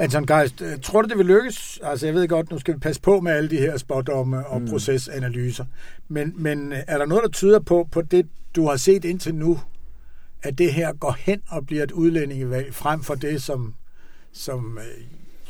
[0.00, 1.78] Anton Geist, øh, tror du, det vil lykkes?
[1.82, 4.60] Altså, jeg ved godt, nu skal vi passe på med alle de her spådomme og
[4.60, 4.68] mm.
[4.68, 5.64] procesanalyser.
[6.08, 9.34] Men, men øh, er der noget, der tyder på, på det, du har set indtil
[9.34, 9.60] nu,
[10.42, 13.74] at det her går hen og bliver et udlændingevalg, frem for det, som,
[14.32, 15.04] som øh,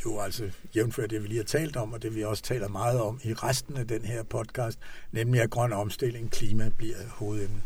[0.05, 0.45] jo altså
[0.77, 3.33] jævnfører det, vi lige har talt om, og det vi også taler meget om i
[3.33, 4.79] resten af den her podcast,
[5.13, 7.63] nemlig at grøn omstilling, klima bliver hovedemnet.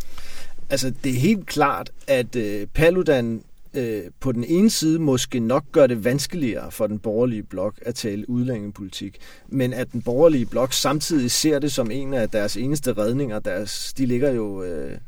[0.70, 3.42] Altså, det er helt klart, at øh, Paludan
[3.74, 7.94] øh, på den ene side måske nok gør det vanskeligere for den borgerlige blok at
[7.94, 12.92] tale udlændingepolitik, men at den borgerlige blok samtidig ser det som en af deres eneste
[12.92, 13.38] redninger.
[13.38, 14.98] Deres, de ligger jo øh,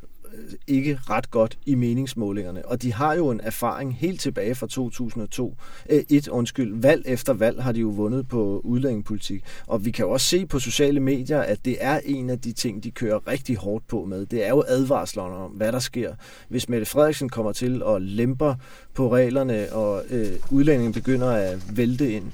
[0.66, 2.66] ikke ret godt i meningsmålingerne.
[2.66, 5.56] Og de har jo en erfaring helt tilbage fra 2002.
[5.90, 9.44] Øh, et, undskyld, valg efter valg har de jo vundet på udlændingepolitik.
[9.66, 12.52] Og vi kan jo også se på sociale medier, at det er en af de
[12.52, 14.26] ting, de kører rigtig hårdt på med.
[14.26, 16.14] Det er jo advarslerne om, hvad der sker,
[16.48, 18.54] hvis Mette Frederiksen kommer til at lemper
[18.94, 22.32] på reglerne, og øh, udlændingen begynder at vælte ind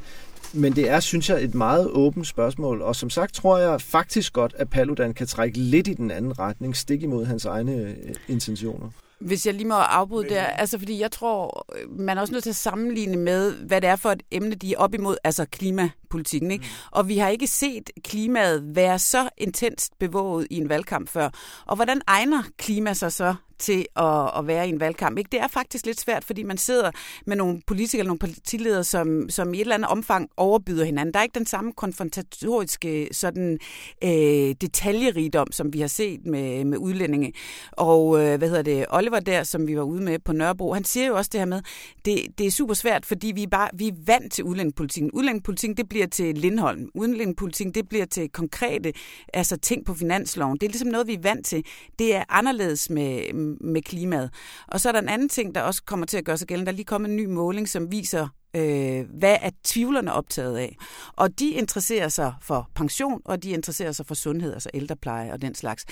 [0.52, 4.32] men det er, synes jeg, et meget åbent spørgsmål, og som sagt tror jeg faktisk
[4.32, 8.14] godt, at Paludan kan trække lidt i den anden retning, stik imod hans egne øh,
[8.28, 8.90] intentioner.
[9.20, 11.66] Hvis jeg lige må afbryde der, altså fordi jeg tror,
[11.98, 14.72] man er også nødt til at sammenligne med, hvad det er for et emne, de
[14.72, 16.50] er op imod, altså klimapolitikken.
[16.50, 16.62] Ikke?
[16.62, 16.88] Mm.
[16.90, 21.30] Og vi har ikke set klimaet være så intenst bevåget i en valgkamp før.
[21.66, 25.18] Og hvordan egner klima sig så til at, at være i en valgkamp.
[25.18, 25.28] Ikke?
[25.32, 26.90] Det er faktisk lidt svært, fordi man sidder
[27.26, 31.14] med nogle politikere, nogle partiledere, som, som i et eller andet omfang overbyder hinanden.
[31.14, 33.58] Der er ikke den samme konfrontatoriske sådan,
[34.04, 37.32] øh, detaljerigdom, som vi har set med, med udlændinge.
[37.72, 40.84] Og øh, hvad hedder det, Oliver der, som vi var ude med på Nørrebro, han
[40.84, 41.62] siger jo også det her med,
[42.04, 45.10] det, det er super svært, fordi vi er, bare, vi er vant til udlændingepolitikken.
[45.10, 46.90] Udlændingepolitikken, det bliver til Lindholm.
[46.94, 48.92] Udlændingepolitikken, det bliver til konkrete
[49.34, 50.58] altså ting på finansloven.
[50.58, 51.64] Det er ligesom noget, vi er vant til.
[51.98, 54.30] Det er anderledes med, med klimaet.
[54.66, 56.66] Og så er der en anden ting, der også kommer til at gøre sig gældende.
[56.66, 60.76] Der er lige kommet en ny måling, som viser Øh, hvad er tvivlerne optaget af?
[61.16, 65.42] Og de interesserer sig for pension, og de interesserer sig for sundhed, altså ældrepleje og
[65.42, 65.84] den slags.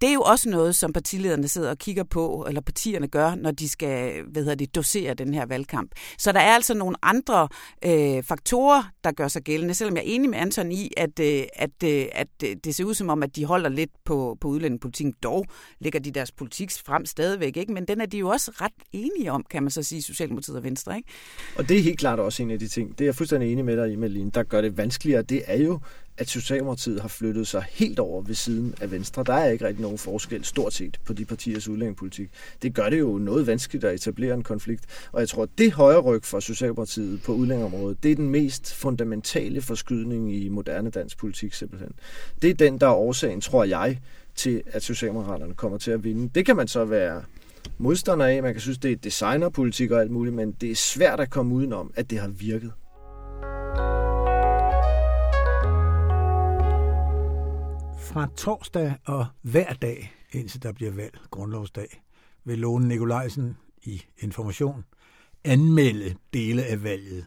[0.00, 3.50] Det er jo også noget, som partilederne sidder og kigger på, eller partierne gør, når
[3.50, 5.90] de skal hvad hedder det, dosere den her valgkamp.
[6.18, 7.48] Så der er altså nogle andre
[7.84, 11.44] øh, faktorer, der gør sig gældende, selvom jeg er enig med Anton i, at, øh,
[11.56, 14.48] at, øh, at øh, det ser ud som om, at de holder lidt på, på
[14.48, 15.14] udlændingepolitikken.
[15.22, 15.46] Dog
[15.78, 17.72] lægger de deres politik frem stadigvæk, ikke?
[17.72, 20.64] men den er de jo også ret enige om, kan man så sige, Socialdemokratiet og
[20.64, 20.96] Venstre.
[20.96, 21.08] Ikke?
[21.56, 23.64] Og det er helt klart også en af de ting, det er jeg fuldstændig enig
[23.64, 25.80] med dig i, Malene, der gør det vanskeligere, det er jo,
[26.18, 29.24] at Socialdemokratiet har flyttet sig helt over ved siden af Venstre.
[29.26, 32.30] Der er ikke rigtig nogen forskel, stort set, på de partiers udlændingepolitik.
[32.62, 34.84] Det gør det jo noget vanskeligt at etablere en konflikt.
[35.12, 38.74] Og jeg tror, at det højre ryg for Socialdemokratiet på udlændingeområdet, det er den mest
[38.74, 41.92] fundamentale forskydning i moderne dansk politik simpelthen.
[42.42, 44.00] Det er den, der er årsagen, tror jeg,
[44.34, 46.30] til at Socialdemokraterne kommer til at vinde.
[46.34, 47.22] Det kan man så være
[47.78, 48.42] modstander af.
[48.42, 51.54] Man kan synes, det er designerpolitik og alt muligt, men det er svært at komme
[51.54, 52.72] udenom, at det har virket.
[57.98, 62.02] Fra torsdag og hver dag, indtil der bliver valg, grundlovsdag,
[62.44, 64.84] vil Lone Nikolajsen i Information
[65.44, 67.26] anmelde dele af valget,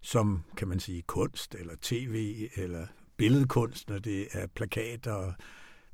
[0.00, 2.86] som kan man sige kunst, eller tv, eller
[3.16, 5.32] billedkunst, når det er plakater,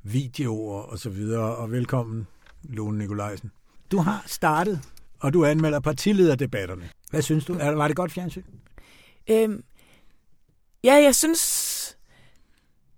[0.03, 1.21] videoer osv.
[1.31, 2.27] Og velkommen,
[2.63, 3.51] Lone Nikolajsen.
[3.93, 4.81] Du har startet,
[5.19, 6.89] og du anmelder partilederdebatterne.
[7.09, 7.53] Hvad synes du?
[7.53, 8.43] Var det godt fjernsyn?
[9.29, 9.63] Øhm,
[10.83, 11.97] ja, jeg synes,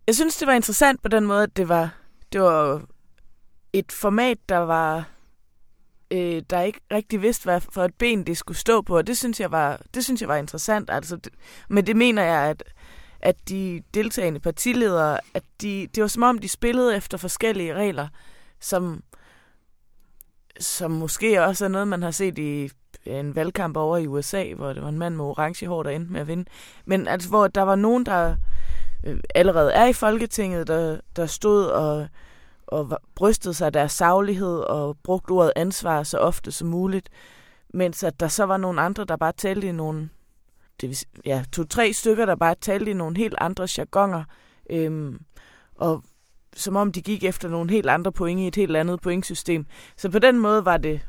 [0.08, 1.96] jeg synes, det var interessant på den måde, at det var,
[2.32, 2.82] det var
[3.74, 5.10] et format, der var
[6.12, 9.18] øh, der ikke rigtig vidste, hvad for et ben det skulle stå på, og det
[9.18, 10.89] synes jeg var, det synes jeg var interessant.
[10.89, 11.34] Altså, det,
[11.70, 12.64] men det mener jeg, at,
[13.22, 18.08] at de deltagende partiledere, at de, det var som om, de spillede efter forskellige regler,
[18.60, 19.04] som,
[20.60, 22.70] som måske også er noget, man har set i
[23.06, 25.89] øh, en valgkamp over i USA, hvor det var en mand med orange hår, der
[25.89, 26.45] endte med at vinde.
[26.86, 28.36] Men altså, hvor der var nogen, der
[29.03, 32.08] øh, allerede er i Folketinget, der, der stod og,
[32.68, 37.10] og brystede sig af deres saglighed og brugte ordet ansvar så ofte som muligt,
[37.74, 40.10] mens at der så var nogle andre, der bare talte i nogle,
[40.82, 44.24] det vil, ja, to-tre stykker, der bare talte i nogle helt andre jargoner,
[44.70, 45.20] øhm,
[45.76, 46.03] og
[46.56, 49.66] som om de gik efter nogle helt andre point i et helt andet pointsystem.
[49.97, 51.01] Så på den måde var det,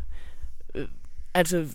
[0.74, 0.88] øh,
[1.34, 1.66] altså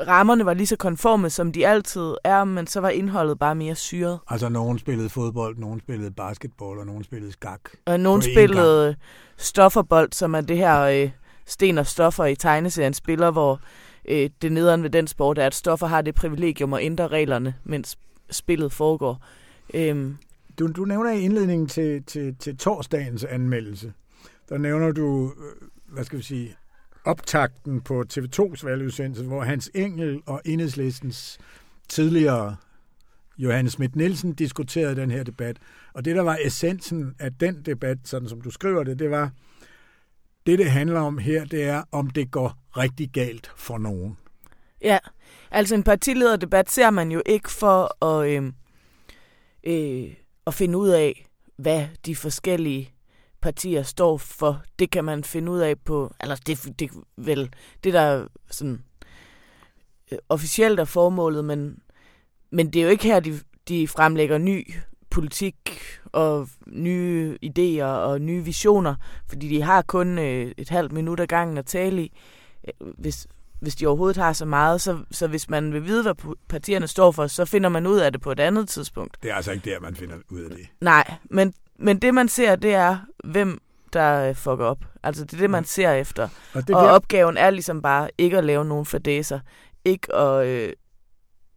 [0.00, 3.74] rammerne var lige så konforme, som de altid er, men så var indholdet bare mere
[3.74, 4.18] syret.
[4.28, 7.60] Altså, nogen spillede fodbold, nogen spillede basketball, og nogen spillede skak.
[7.86, 8.96] Og nogen spillede
[9.36, 11.10] stofferbold, som er det her øh,
[11.46, 13.60] sten og stoffer i tegneserien spiller, hvor
[14.08, 17.54] øh, det nederen ved den sport er, at stoffer har det privilegium at ændre reglerne,
[17.64, 17.98] mens
[18.30, 19.24] spillet foregår.
[19.74, 20.16] Øhm.
[20.58, 23.92] Du, du nævner i indledningen til, til, til torsdagens anmeldelse,
[24.48, 26.56] der nævner du, øh, hvad skal vi sige,
[27.04, 31.38] optakten på TV2's valgudsendelse, hvor Hans Engel og Enhedslistens
[31.88, 32.56] tidligere
[33.38, 35.56] Johannes Schmidt Nielsen diskuterede den her debat.
[35.92, 39.30] Og det, der var essensen af den debat, sådan som du skriver det, det var,
[40.46, 44.16] det, det handler om her, det er, om det går rigtig galt for nogen.
[44.82, 44.98] Ja,
[45.50, 48.54] altså en partilederdebat ser man jo ikke for at, øhm,
[49.64, 50.14] øh, øh,
[50.46, 51.26] at finde ud af,
[51.56, 52.90] hvad de forskellige
[53.42, 54.62] partier står for.
[54.78, 58.82] Det kan man finde ud af på, eller det, det vel det der sådan
[60.12, 61.78] øh, officielt er formålet, men,
[62.50, 64.74] men det er jo ikke her, de, de fremlægger ny
[65.10, 65.56] politik
[66.04, 68.94] og nye idéer og nye visioner,
[69.28, 72.12] fordi de har kun øh, et halvt minut ad gangen at tale i.
[72.68, 73.26] Øh, hvis,
[73.62, 77.10] hvis de overhovedet har så meget, så, så hvis man vil vide, hvad partierne står
[77.10, 79.16] for, så finder man ud af det på et andet tidspunkt.
[79.22, 80.66] Det er altså ikke der, man finder ud af det.
[80.80, 83.60] Nej, men men det, man ser, det er, hvem
[83.92, 84.84] der øh, fucker op.
[85.02, 86.28] Altså, det er det, man ser efter.
[86.54, 86.90] Og, det og der...
[86.90, 89.40] opgaven er ligesom bare ikke at lave nogen fadæser.
[89.84, 90.72] Ikke at øh,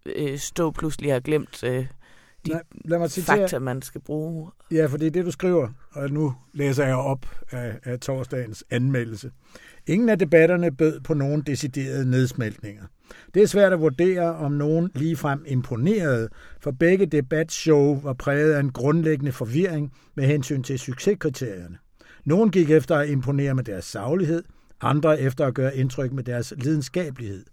[0.05, 1.87] øh, stå pludselig og have glemt øh,
[2.45, 3.37] de Nej, lad mig citere.
[3.37, 4.51] fakta, man skal bruge.
[4.71, 8.63] Ja, for det er det, du skriver, og nu læser jeg op af, af torsdagens
[8.69, 9.31] anmeldelse.
[9.87, 12.83] Ingen af debatterne bød på nogen deciderede nedsmeltninger.
[13.33, 16.29] Det er svært at vurdere, om nogen ligefrem imponerede,
[16.59, 21.77] for begge debatshow var præget af en grundlæggende forvirring med hensyn til succeskriterierne.
[22.25, 24.43] Nogen gik efter at imponere med deres saglighed,
[24.81, 27.45] andre efter at gøre indtryk med deres lidenskabelighed.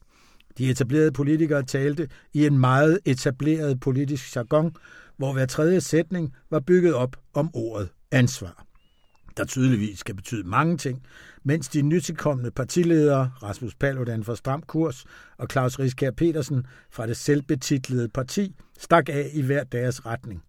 [0.58, 4.74] De etablerede politikere talte i en meget etableret politisk jargon,
[5.16, 8.71] hvor hver tredje sætning var bygget op om ordet ansvar
[9.36, 11.02] der tydeligvis skal betyde mange ting,
[11.44, 15.04] mens de nytilkommende partiledere, Rasmus Paludan fra Stram Kurs
[15.38, 20.42] og Claus Riskær Petersen fra det selvbetitlede parti, stak af i hver deres retning.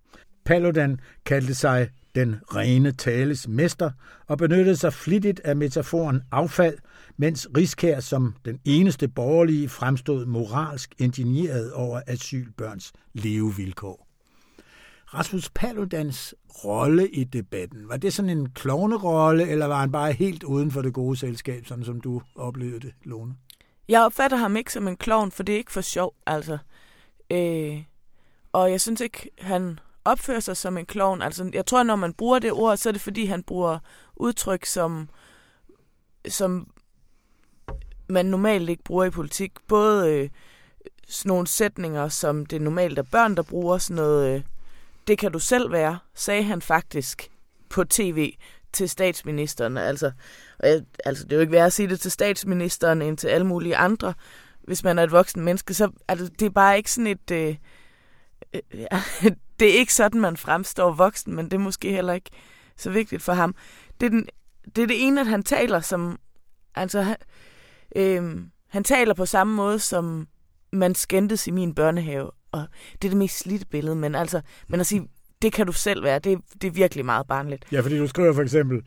[0.45, 3.91] Paludan kaldte sig den rene tales mester
[4.27, 6.77] og benyttede sig flittigt af metaforen affald,
[7.17, 14.02] mens Riskær som den eneste borgerlige fremstod moralsk indigneret over asylbørns levevilkår.
[15.13, 16.35] Rasmus Paludans
[16.65, 20.81] rolle i debatten, var det sådan en klovnerolle, eller var han bare helt uden for
[20.81, 23.35] det gode selskab, sådan som du oplevede det, Lone?
[23.87, 26.57] Jeg opfatter ham ikke som en klovn, for det er ikke for sjov, altså.
[27.31, 27.83] Øh,
[28.51, 31.21] og jeg synes ikke, han opfører sig som en klovn.
[31.21, 33.79] Altså, jeg tror, når man bruger det ord, så er det fordi, han bruger
[34.15, 35.09] udtryk, som,
[36.27, 36.67] som
[38.09, 39.51] man normalt ikke bruger i politik.
[39.67, 40.29] Både øh,
[41.07, 44.43] sådan nogle sætninger, som det normalt er børn, der bruger sådan noget, øh,
[45.07, 47.29] det kan du selv være, sagde han faktisk
[47.69, 48.33] på tv
[48.73, 49.77] til statsministeren.
[49.77, 50.11] Altså,
[50.63, 53.47] jeg, altså det er jo ikke værd at sige det til statsministeren end til alle
[53.47, 54.13] mulige andre.
[54.63, 57.31] Hvis man er et voksen menneske, så altså, det er bare ikke sådan et...
[57.31, 57.55] Øh,
[58.53, 59.03] øh, ja,
[59.59, 62.29] det er ikke sådan, man fremstår voksen, men det er måske heller ikke
[62.77, 63.55] så vigtigt for ham.
[63.99, 64.27] Det er, den,
[64.75, 66.19] det, er det ene, at han taler som...
[66.75, 67.15] Altså,
[67.95, 70.27] øh, han taler på samme måde, som
[70.71, 72.31] man skændtes i min børnehave.
[72.53, 72.67] Og
[73.01, 75.07] det er det mest slidte billede, men altså, men at sige,
[75.41, 77.65] det kan du selv være, det, det er virkelig meget barnligt.
[77.71, 78.81] Ja, fordi du skriver for eksempel,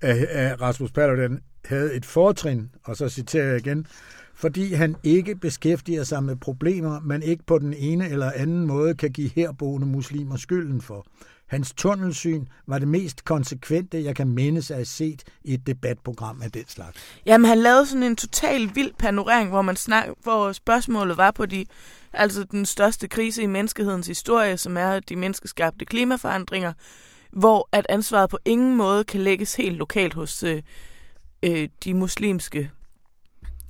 [0.00, 3.86] at, at Rasmus Paludan havde et fortrin, og så citerer jeg igen,
[4.34, 8.94] fordi han ikke beskæftiger sig med problemer, man ikke på den ene eller anden måde
[8.94, 11.06] kan give herboende muslimer skylden for.
[11.46, 16.42] Hans tunnelsyn var det mest konsekvente, jeg kan mindes at have set i et debatprogram
[16.42, 16.98] af den slags.
[17.26, 21.46] Jamen, han lavede sådan en total vild panorering, hvor, man snak, hvor spørgsmålet var på
[21.46, 21.66] de,
[22.12, 26.72] altså den største krise i menneskehedens historie, som er de menneskeskabte klimaforandringer,
[27.32, 30.62] hvor at ansvaret på ingen måde kan lægges helt lokalt hos øh,
[31.42, 32.70] øh, de muslimske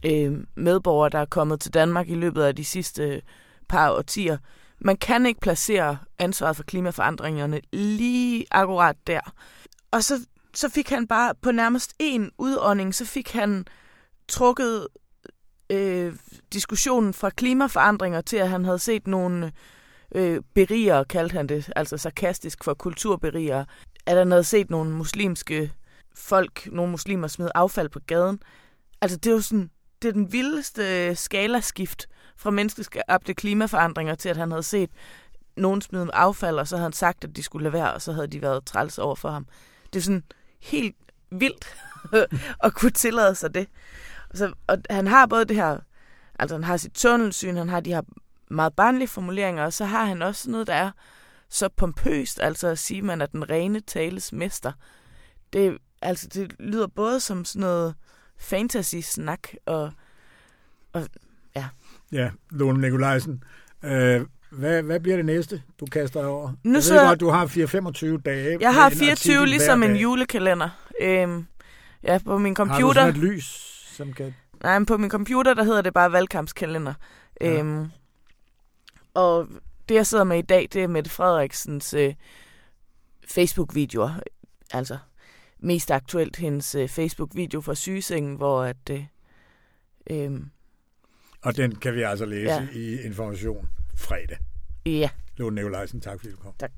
[0.07, 3.22] øh, medborgere, der er kommet til Danmark i løbet af de sidste øh,
[3.68, 4.39] par årtier.
[4.79, 9.20] Man kan ikke placere ansvaret for klimaforandringerne lige akkurat der.
[9.91, 13.66] Og så, så fik han bare på nærmest en udånding, så fik han
[14.29, 14.89] trukket
[15.70, 16.14] øh,
[16.53, 19.53] diskussionen fra klimaforandringer til, at han havde set nogle
[20.14, 23.66] øh, berigere, kaldte han det, altså sarkastisk for kulturberigere,
[24.07, 25.72] at han havde set nogle muslimske
[26.16, 28.41] folk, nogle muslimer smide affald på gaden.
[29.01, 29.70] Altså det er jo sådan,
[30.03, 32.07] det er den vildeste øh, skalaskift
[32.37, 34.91] fra menneskeskabte klimaforandringer til, at han havde set
[35.57, 38.12] nogen smide affald, og så havde han sagt, at de skulle lade være, og så
[38.12, 39.47] havde de været træls over for ham.
[39.93, 40.24] Det er sådan
[40.61, 40.97] helt
[41.30, 41.76] vildt
[42.64, 43.68] at kunne tillade sig det.
[44.34, 45.78] Så, og han har både det her,
[46.39, 48.03] altså han har sit tunnelsyn, han har de her
[48.49, 50.91] meget barnlige formuleringer, og så har han også noget, der er
[51.49, 54.72] så pompøst, altså at sige, at man er den rene tales mester.
[55.53, 57.95] Det, altså, det lyder både som sådan noget
[58.37, 59.93] fantasy-snak, og,
[60.93, 61.09] og
[61.57, 61.68] ja.
[62.12, 63.44] Ja, Lone Nikolajsen.
[63.84, 66.52] Øh, hvad, hvad bliver det næste, du kaster dig over?
[66.64, 68.57] Nu jeg så- ved godt, du har 4-25 dage.
[68.61, 70.68] Jeg har med en 24 artikel ligesom en julekalender.
[71.00, 71.46] Øhm,
[72.02, 73.00] ja, på min Har du computer.
[73.00, 73.44] sådan et lys,
[73.96, 74.34] som kan...
[74.62, 76.94] Nej, men på min computer, der hedder det bare valgkampskalender.
[77.40, 77.59] Ja.
[77.61, 77.86] Øhm,
[79.14, 79.48] og
[79.88, 82.14] det, jeg sidder med i dag, det er Mette Frederiksens øh,
[83.28, 84.20] Facebook-videoer.
[84.72, 84.98] Altså,
[85.61, 88.90] mest aktuelt hendes øh, Facebook-video fra sygesengen, hvor at...
[88.90, 89.04] Øh,
[90.11, 90.40] øh,
[91.47, 92.68] Og den kan vi altså læse ja.
[92.72, 94.38] I Information fredag.
[94.86, 95.11] Ja.
[95.36, 96.53] Lone Nikolajsen, tak fordi du kom.
[96.59, 96.72] Tak.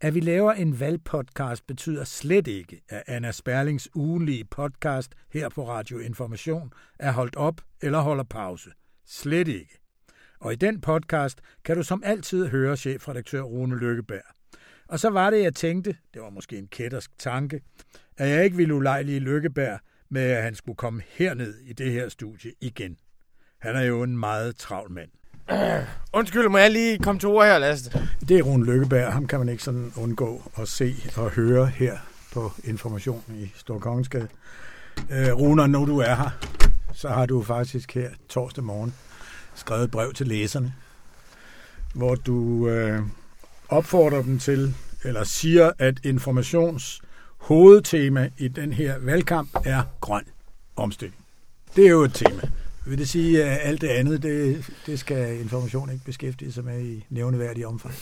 [0.00, 5.68] At vi laver en valgpodcast betyder slet ikke, at Anna Sperlings ugenlige podcast her på
[5.68, 8.70] Radio Information er holdt op eller holder pause.
[9.06, 9.80] Slet ikke.
[10.40, 14.34] Og i den podcast kan du som altid høre chefredaktør Rune Lykkeberg.
[14.88, 17.60] Og så var det, jeg tænkte, det var måske en kættersk tanke,
[18.16, 22.08] at jeg ikke ville ulejlige Lykkeberg med, at han skulle komme herned i det her
[22.08, 22.98] studie igen.
[23.62, 25.08] Han er jo en meget travl mand.
[26.18, 28.08] Undskyld, må jeg lige komme til ord her, Lasse?
[28.28, 29.12] Det er Rune Lykkeberg.
[29.12, 31.98] Ham kan man ikke sådan undgå at se og høre her
[32.32, 34.28] på Information i Storkongensgade.
[35.10, 36.30] Øh, Rune, når du er her,
[36.92, 38.94] så har du faktisk her torsdag morgen
[39.54, 40.74] skrevet et brev til læserne,
[41.94, 43.00] hvor du øh,
[43.68, 47.02] opfordrer dem til, eller siger, at informations
[47.38, 50.24] hovedtema i den her valgkamp er grøn
[50.76, 51.24] omstilling.
[51.76, 52.42] Det er jo et tema.
[52.86, 56.80] Vil det sige, at alt det andet, det, det skal information ikke beskæftige sig med
[56.80, 57.94] i nævneværdig omfang?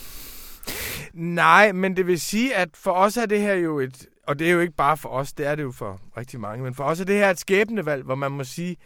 [1.14, 4.06] Nej, men det vil sige, at for os er det her jo et...
[4.26, 6.64] Og det er jo ikke bare for os, det er det jo for rigtig mange.
[6.64, 8.76] Men for os er det her et skæbnevalg, hvor man må sige,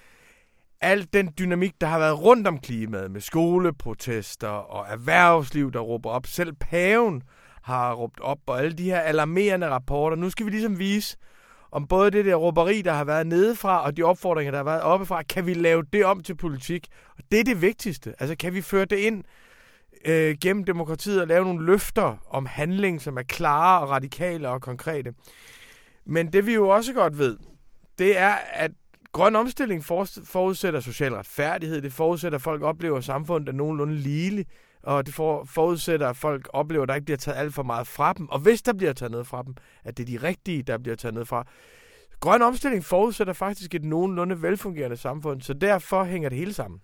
[0.81, 6.11] al den dynamik, der har været rundt om klimaet, med skoleprotester og erhvervsliv, der råber
[6.11, 6.27] op.
[6.27, 7.23] Selv paven
[7.63, 10.17] har råbt op, og alle de her alarmerende rapporter.
[10.17, 11.17] Nu skal vi ligesom vise,
[11.75, 14.83] om både det der råberi, der har været nedefra, og de opfordringer, der har været
[14.83, 16.89] oppefra, kan vi lave det om til politik?
[17.19, 18.15] Og det er det vigtigste.
[18.19, 19.25] Altså, kan vi føre det ind
[20.05, 24.63] øh, gennem demokratiet og lave nogle løfter om handling, som er klare og radikale og
[24.63, 25.15] konkrete.
[26.05, 27.37] Men det vi jo også godt ved,
[27.99, 28.71] det er, at
[29.13, 29.85] grøn omstilling
[30.25, 31.83] forudsætter social retfærdighed.
[31.83, 34.49] Det forudsætter, at folk oplever, samfundet er nogenlunde ligeligt.
[34.87, 38.13] Og det forudsætter, at folk oplever, at der ikke bliver taget alt for meget fra
[38.13, 38.29] dem.
[38.29, 39.55] Og hvis der bliver taget noget fra dem,
[39.85, 41.47] at det er de rigtige, der bliver taget noget fra.
[42.21, 46.81] Grøn omstilling forudsætter faktisk et nogenlunde velfungerende samfund, så derfor hænger det hele sammen.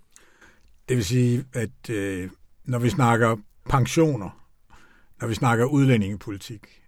[0.89, 2.31] Det vil sige, at øh,
[2.65, 3.37] når vi snakker
[3.69, 4.47] pensioner,
[5.21, 6.83] når vi snakker udlændingepolitik,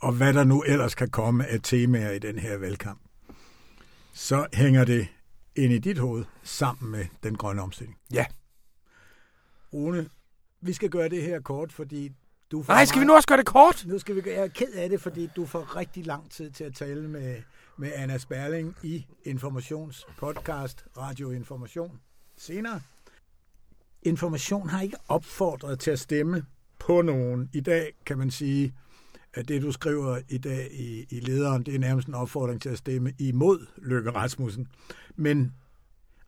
[0.00, 3.00] og hvad der nu ellers kan komme af temaer i den her valgkamp,
[4.12, 5.08] så hænger det
[5.56, 7.96] ind i dit hoved sammen med den grønne omstilling.
[8.12, 8.24] Ja.
[9.72, 10.08] Rune,
[10.62, 12.12] vi skal gøre det her kort, fordi
[12.50, 13.84] du får Nej, skal vi nu også gøre det kort?
[13.86, 16.50] Nu skal vi gøre, jeg er ked af det, fordi du får rigtig lang tid
[16.50, 17.36] til at tale med,
[17.76, 22.00] med Anna Sperling i Informationspodcast Radio Information
[22.36, 22.80] senere.
[24.02, 26.44] Information har ikke opfordret til at stemme
[26.78, 27.50] på nogen.
[27.52, 28.74] I dag kan man sige,
[29.34, 32.68] at det du skriver i dag i, i lederen, det er nærmest en opfordring til
[32.68, 34.68] at stemme imod Løkke Rasmussen.
[35.16, 35.52] Men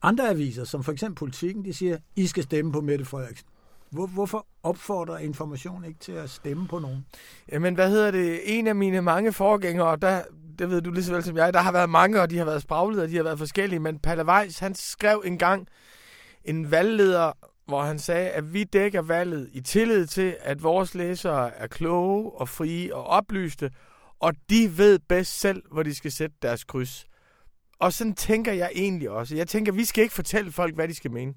[0.02, 3.48] andre aviser, som for eksempel Politiken, de siger, I skal stemme på Mette Frederiksen.
[3.94, 7.06] Hvor, hvorfor opfordrer information ikke til at stemme på nogen?
[7.52, 8.58] Jamen, hvad hedder det?
[8.58, 10.22] En af mine mange forgængere, der,
[10.58, 12.44] det ved du lige så vel som jeg, der har været mange, og de har
[12.44, 15.68] været spraglede, og de har været forskellige, men Palle Weiss, han skrev engang
[16.44, 17.32] en valgleder,
[17.66, 22.32] hvor han sagde, at vi dækker valget i tillid til, at vores læsere er kloge
[22.32, 23.70] og frie og oplyste,
[24.20, 27.06] og de ved bedst selv, hvor de skal sætte deres kryds.
[27.78, 29.36] Og sådan tænker jeg egentlig også.
[29.36, 31.34] Jeg tænker, vi skal ikke fortælle folk, hvad de skal mene.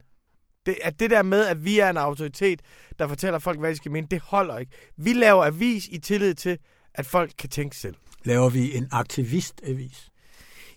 [0.68, 2.61] Det, at det der med, at vi er en autoritet,
[2.99, 4.72] der fortæller folk, hvad de skal mene, det holder ikke.
[4.97, 6.57] Vi laver avis i tillid til,
[6.93, 7.95] at folk kan tænke selv.
[8.24, 10.09] Laver vi en aktivistavis?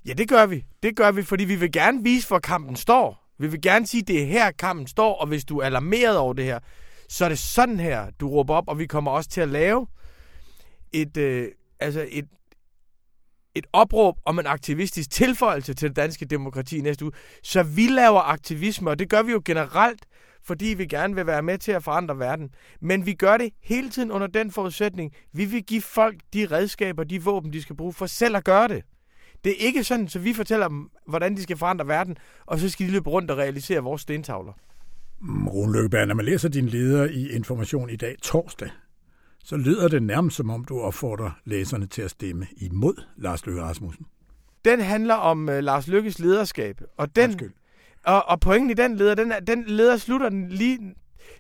[0.07, 0.65] Ja, det gør vi.
[0.83, 3.27] Det gør vi, fordi vi vil gerne vise, hvor kampen står.
[3.39, 6.17] Vi vil gerne sige, at det er her, kampen står, og hvis du er alarmeret
[6.17, 6.59] over det her,
[7.09, 9.87] så er det sådan her, du råber op, og vi kommer også til at lave
[10.93, 11.49] et, øh,
[11.81, 12.25] altså et,
[13.55, 17.13] et opråb om en aktivistisk tilføjelse til det danske demokrati næste uge.
[17.43, 20.07] Så vi laver aktivisme, og det gør vi jo generelt,
[20.45, 22.51] fordi vi gerne vil være med til at forandre verden.
[22.81, 27.05] Men vi gør det hele tiden under den forudsætning, vi vil give folk de redskaber,
[27.05, 28.83] de våben, de skal bruge for selv at gøre det.
[29.45, 32.69] Det er ikke sådan, så vi fortæller dem, hvordan de skal forandre verden, og så
[32.69, 34.53] skal de løbe rundt og realisere vores stentavler.
[35.23, 38.71] Rune Løkkeberg, når man læser din leder i Information i dag torsdag,
[39.45, 43.63] så lyder det nærmest som om, du opfordrer læserne til at stemme imod Lars Løkke
[43.63, 44.07] Rasmussen.
[44.65, 47.41] Den handler om uh, Lars Lykkes lederskab, og den
[48.05, 50.79] og, og pointen i den leder, den, den leder slutter den lige...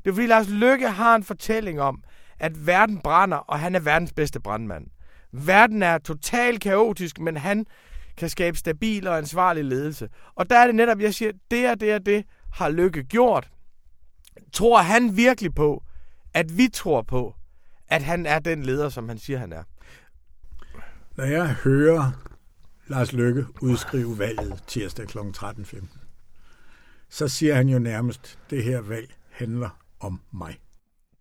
[0.04, 2.02] Det er fordi Lars Lykke har en fortælling om,
[2.38, 4.86] at verden brænder, og han er verdens bedste brandmand.
[5.32, 7.66] Verden er totalt kaotisk, men han
[8.16, 10.08] kan skabe stabil og ansvarlig ledelse.
[10.34, 13.50] Og der er det netop, jeg siger, det og det og det har Lykke gjort.
[14.52, 15.82] Tror han virkelig på,
[16.34, 17.34] at vi tror på,
[17.90, 19.62] at han er den leder, som han siger, han er?
[21.16, 22.12] Når jeg hører
[22.86, 25.18] Lars Lykke udskrive valget tirsdag kl.
[25.18, 25.86] 13.15,
[27.08, 29.68] så siger han jo nærmest, at det her valg handler
[30.00, 30.58] om mig.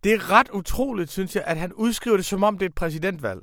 [0.04, 2.76] Det er ret utroligt, synes jeg, at han udskriver det, som om det er et
[2.76, 3.42] præsidentvalg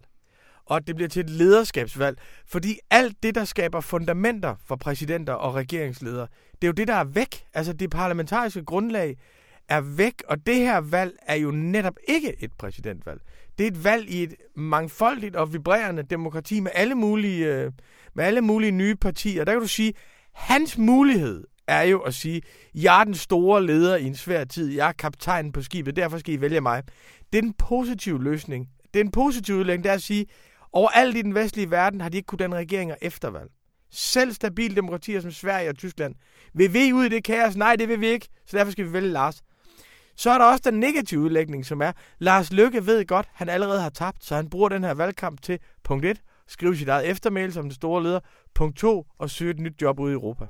[0.66, 2.18] og at det bliver til et lederskabsvalg.
[2.47, 6.95] Fordi alt det, der skaber fundamenter for præsidenter og regeringsledere, det er jo det, der
[6.95, 7.45] er væk.
[7.55, 9.16] Altså det parlamentariske grundlag
[9.68, 13.20] er væk, og det her valg er jo netop ikke et præsidentvalg.
[13.58, 17.72] Det er et valg i et mangfoldigt og vibrerende demokrati med alle mulige, øh,
[18.14, 19.44] med alle mulige nye partier.
[19.44, 19.92] Der kan du sige,
[20.34, 22.42] hans mulighed er jo at sige,
[22.74, 26.18] jeg er den store leder i en svær tid, jeg er kaptajnen på skibet, derfor
[26.18, 26.82] skal I vælge mig.
[27.32, 28.68] Det er en positiv løsning.
[28.94, 30.26] Det er en positiv udlægning, det er at sige,
[30.76, 33.50] Overalt i den vestlige verden har de ikke kunnet danne regeringer eftervalg.
[33.90, 36.14] Selv stabile demokratier som Sverige og Tyskland.
[36.54, 37.56] Vil vi ud i det kaos?
[37.56, 39.42] Nej, det vil vi ikke, så derfor skal vi vælge Lars.
[40.16, 43.80] Så er der også den negative udlægning, som er, Lars Lykke ved godt, han allerede
[43.80, 47.52] har tabt, så han bruger den her valgkamp til, punkt 1, skrive sit eget eftermæl
[47.52, 48.20] som den store leder,
[48.54, 50.46] punkt 2, og søge et nyt job ude i Europa.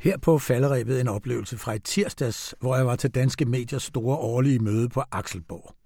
[0.00, 4.16] Her på falderæbet en oplevelse fra i tirsdags, hvor jeg var til Danske Mediers store
[4.16, 5.77] årlige møde på Akselborg.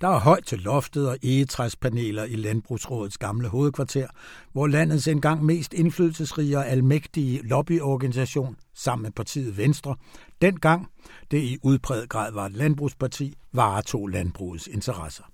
[0.00, 4.06] Der er højt til loftet og egetræspaneler i Landbrugsrådets gamle hovedkvarter,
[4.52, 9.96] hvor landets engang mest indflydelsesrige og almægtige lobbyorganisation, sammen med partiet Venstre,
[10.40, 10.86] dengang
[11.30, 15.24] det i udpræget grad var et landbrugsparti, varetog landbrugets interesser.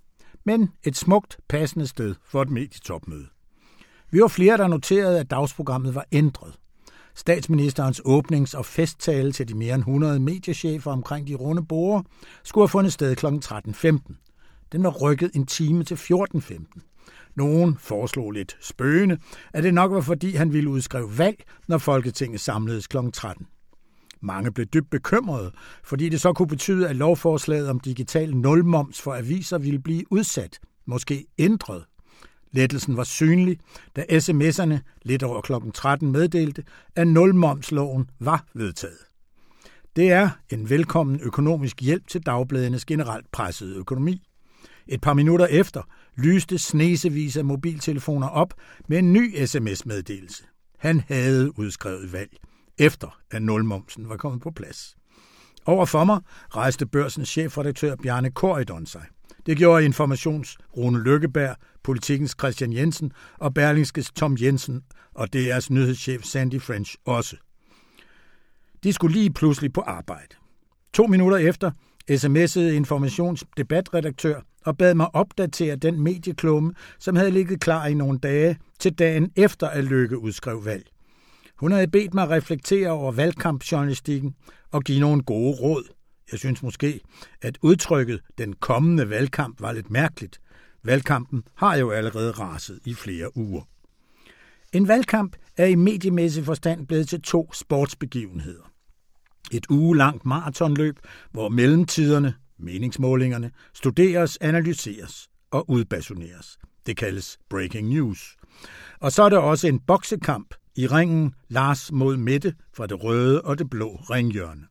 [0.44, 3.26] Men et smukt, passende sted for et medietopmøde.
[4.10, 6.58] Vi var flere, der noterede, at dagsprogrammet var ændret.
[7.14, 12.04] Statsministerens åbnings- og festtale til de mere end 100 mediechefer omkring de runde borde
[12.44, 13.26] skulle have fundet sted kl.
[13.26, 14.31] 13.15.
[14.72, 16.80] Den var rykket en time til 14.15.
[17.34, 19.18] Nogen foreslog lidt spøgende,
[19.52, 22.96] at det nok var fordi han ville udskrive valg, når Folketinget samledes kl.
[23.12, 23.46] 13.
[24.20, 25.52] Mange blev dybt bekymrede,
[25.84, 30.58] fordi det så kunne betyde, at lovforslaget om digital nulmoms for aviser ville blive udsat,
[30.86, 31.84] måske ændret.
[32.52, 33.58] Lettelsen var synlig,
[33.96, 35.52] da sms'erne lidt over kl.
[35.74, 36.64] 13 meddelte,
[36.96, 38.98] at nulmomsloven var vedtaget.
[39.96, 44.22] Det er en velkommen økonomisk hjælp til dagbladenes generelt pressede økonomi.
[44.88, 45.82] Et par minutter efter
[46.16, 48.54] lyste snesevis af mobiltelefoner op
[48.88, 50.44] med en ny sms-meddelelse.
[50.78, 52.30] Han havde udskrevet valg,
[52.78, 54.96] efter at nulmomsen var kommet på plads.
[55.64, 56.20] Overfor mig
[56.50, 59.06] rejste børsens chefredaktør Bjarne Korydon sig.
[59.46, 64.82] Det gjorde Informations Rune Lykkeberg, Politikens Christian Jensen og Berlingskes Tom Jensen
[65.14, 67.36] og DR's nyhedschef Sandy French også.
[68.84, 70.36] De skulle lige pludselig på arbejde.
[70.92, 71.70] To minutter efter
[72.10, 78.58] sms'ede informationsdebatredaktør og bad mig opdatere den medieklumme, som havde ligget klar i nogle dage
[78.78, 80.86] til dagen efter at Lykke udskrev valg.
[81.56, 84.34] Hun havde bedt mig reflektere over valgkampjournalistikken
[84.70, 85.84] og give nogle gode råd.
[86.32, 87.00] Jeg synes måske,
[87.42, 90.40] at udtrykket den kommende valgkamp var lidt mærkeligt.
[90.84, 93.62] Valgkampen har jo allerede raset i flere uger.
[94.72, 98.71] En valgkamp er i mediemæssig forstand blevet til to sportsbegivenheder.
[99.52, 100.98] Et ugelangt maratonløb,
[101.30, 106.58] hvor mellemtiderne, meningsmålingerne, studeres, analyseres og udbasoneres.
[106.86, 108.36] Det kaldes breaking news.
[109.00, 113.42] Og så er der også en boksekamp i ringen Lars mod Mette fra det røde
[113.42, 114.62] og det blå ringhjørne.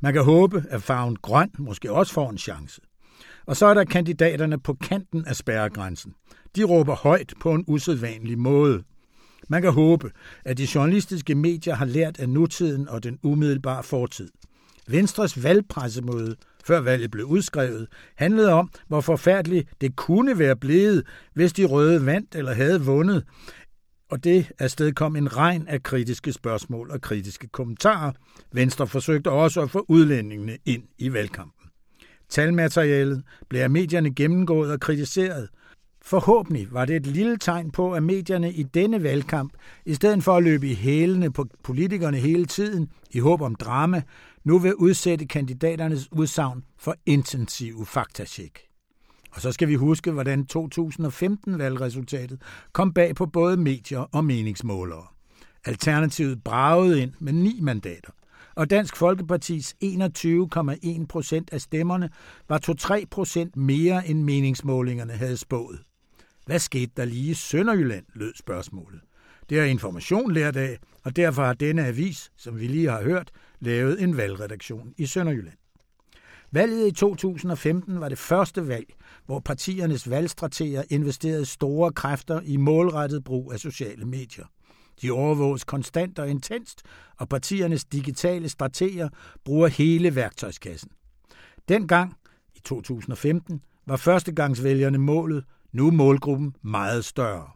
[0.00, 2.80] Man kan håbe, at farven grøn måske også får en chance.
[3.46, 6.14] Og så er der kandidaterne på kanten af spærregrænsen.
[6.56, 8.82] De råber højt på en usædvanlig måde.
[9.48, 10.10] Man kan håbe,
[10.44, 14.28] at de journalistiske medier har lært af nutiden og den umiddelbare fortid.
[14.88, 17.86] Venstres valgpressemøde, før valget blev udskrevet,
[18.16, 23.24] handlede om, hvor forfærdeligt det kunne være blevet, hvis de røde vandt eller havde vundet.
[24.10, 28.12] Og det afsted kom en regn af kritiske spørgsmål og kritiske kommentarer.
[28.52, 31.68] Venstre forsøgte også at få udlændingene ind i valgkampen.
[32.28, 35.48] Talmaterialet blev af medierne gennemgået og kritiseret–
[36.04, 39.52] Forhåbentlig var det et lille tegn på, at medierne i denne valgkamp,
[39.86, 44.02] i stedet for at løbe i hælene på politikerne hele tiden i håb om drama,
[44.44, 48.58] nu vil udsætte kandidaternes udsagn for intensive faktatjek.
[49.32, 52.36] Og så skal vi huske, hvordan 2015-valgresultatet
[52.72, 55.06] kom bag på både medier og meningsmålere.
[55.64, 58.10] Alternativet bragede ind med ni mandater,
[58.54, 62.10] og Dansk Folkepartis 21,1 procent af stemmerne
[62.48, 65.80] var 2-3 procent mere end meningsmålingerne havde spået.
[66.46, 69.00] Hvad skete der lige i Sønderjylland, lød spørgsmålet.
[69.48, 73.30] Det er information lært af, og derfor har denne avis, som vi lige har hørt,
[73.60, 75.56] lavet en valgredaktion i Sønderjylland.
[76.50, 78.86] Valget i 2015 var det første valg,
[79.26, 84.44] hvor partiernes valgstrateger investerede store kræfter i målrettet brug af sociale medier.
[85.02, 86.82] De overvåges konstant og intenst,
[87.16, 89.08] og partiernes digitale strateger
[89.44, 90.90] bruger hele værktøjskassen.
[91.68, 92.14] Dengang,
[92.54, 97.50] i 2015, var førstegangsvælgerne målet, nu er målgruppen meget større.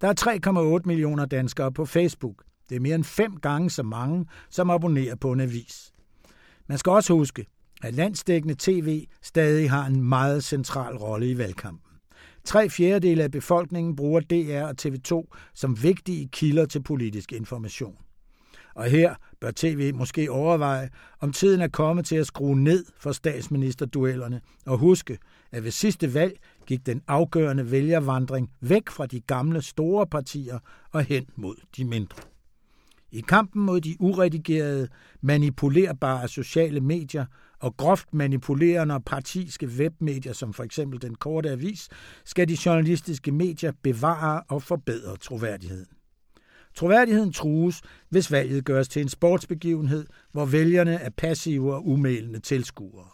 [0.00, 2.44] Der er 3,8 millioner danskere på Facebook.
[2.68, 5.92] Det er mere end fem gange så mange, som abonnerer på en avis.
[6.66, 7.46] Man skal også huske,
[7.82, 11.90] at landsdækkende tv stadig har en meget central rolle i valgkampen.
[12.44, 17.96] Tre fjerdedele af befolkningen bruger DR og TV2 som vigtige kilder til politisk information.
[18.74, 23.12] Og her bør tv måske overveje, om tiden er kommet til at skrue ned for
[23.12, 25.18] statsministerduellerne og huske,
[25.54, 30.58] at ved sidste valg gik den afgørende vælgervandring væk fra de gamle store partier
[30.90, 32.22] og hen mod de mindre.
[33.12, 34.88] I kampen mod de uredigerede,
[35.20, 37.26] manipulerbare sociale medier
[37.60, 41.88] og groft manipulerende og partiske webmedier, som for eksempel den korte avis,
[42.24, 45.86] skal de journalistiske medier bevare og forbedre troværdigheden.
[46.74, 53.13] Troværdigheden trues, hvis valget gøres til en sportsbegivenhed, hvor vælgerne er passive og umælende tilskuere.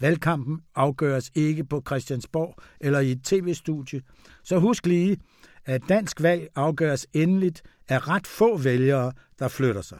[0.00, 4.02] Valgkampen afgøres ikke på Christiansborg eller i et tv-studie,
[4.44, 5.16] så husk lige,
[5.64, 9.98] at dansk valg afgøres endeligt af ret få vælgere, der flytter sig.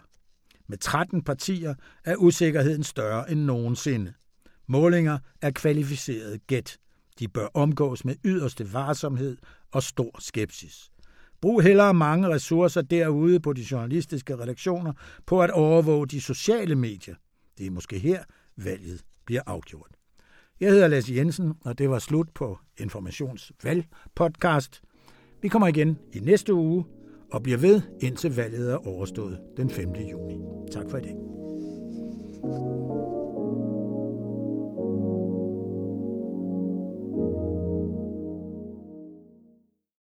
[0.69, 1.75] Med 13 partier
[2.05, 4.13] er usikkerheden større end nogensinde.
[4.69, 6.79] Målinger er kvalificeret gæt.
[7.19, 9.37] De bør omgås med yderste varsomhed
[9.73, 10.91] og stor skepsis.
[11.41, 14.93] Brug hellere mange ressourcer derude på de journalistiske redaktioner
[15.27, 17.15] på at overvåge de sociale medier.
[17.59, 18.25] Det er måske her,
[18.57, 19.91] valget bliver afgjort.
[20.61, 24.83] Jeg hedder Lasse Jensen, og det var slut på Informationsvalg podcast.
[25.43, 26.85] Vi kommer igen i næste uge
[27.33, 29.93] og bliver ved, indtil valget er overstået den 5.
[29.93, 30.39] juni.
[30.73, 32.90] Tak for i dag.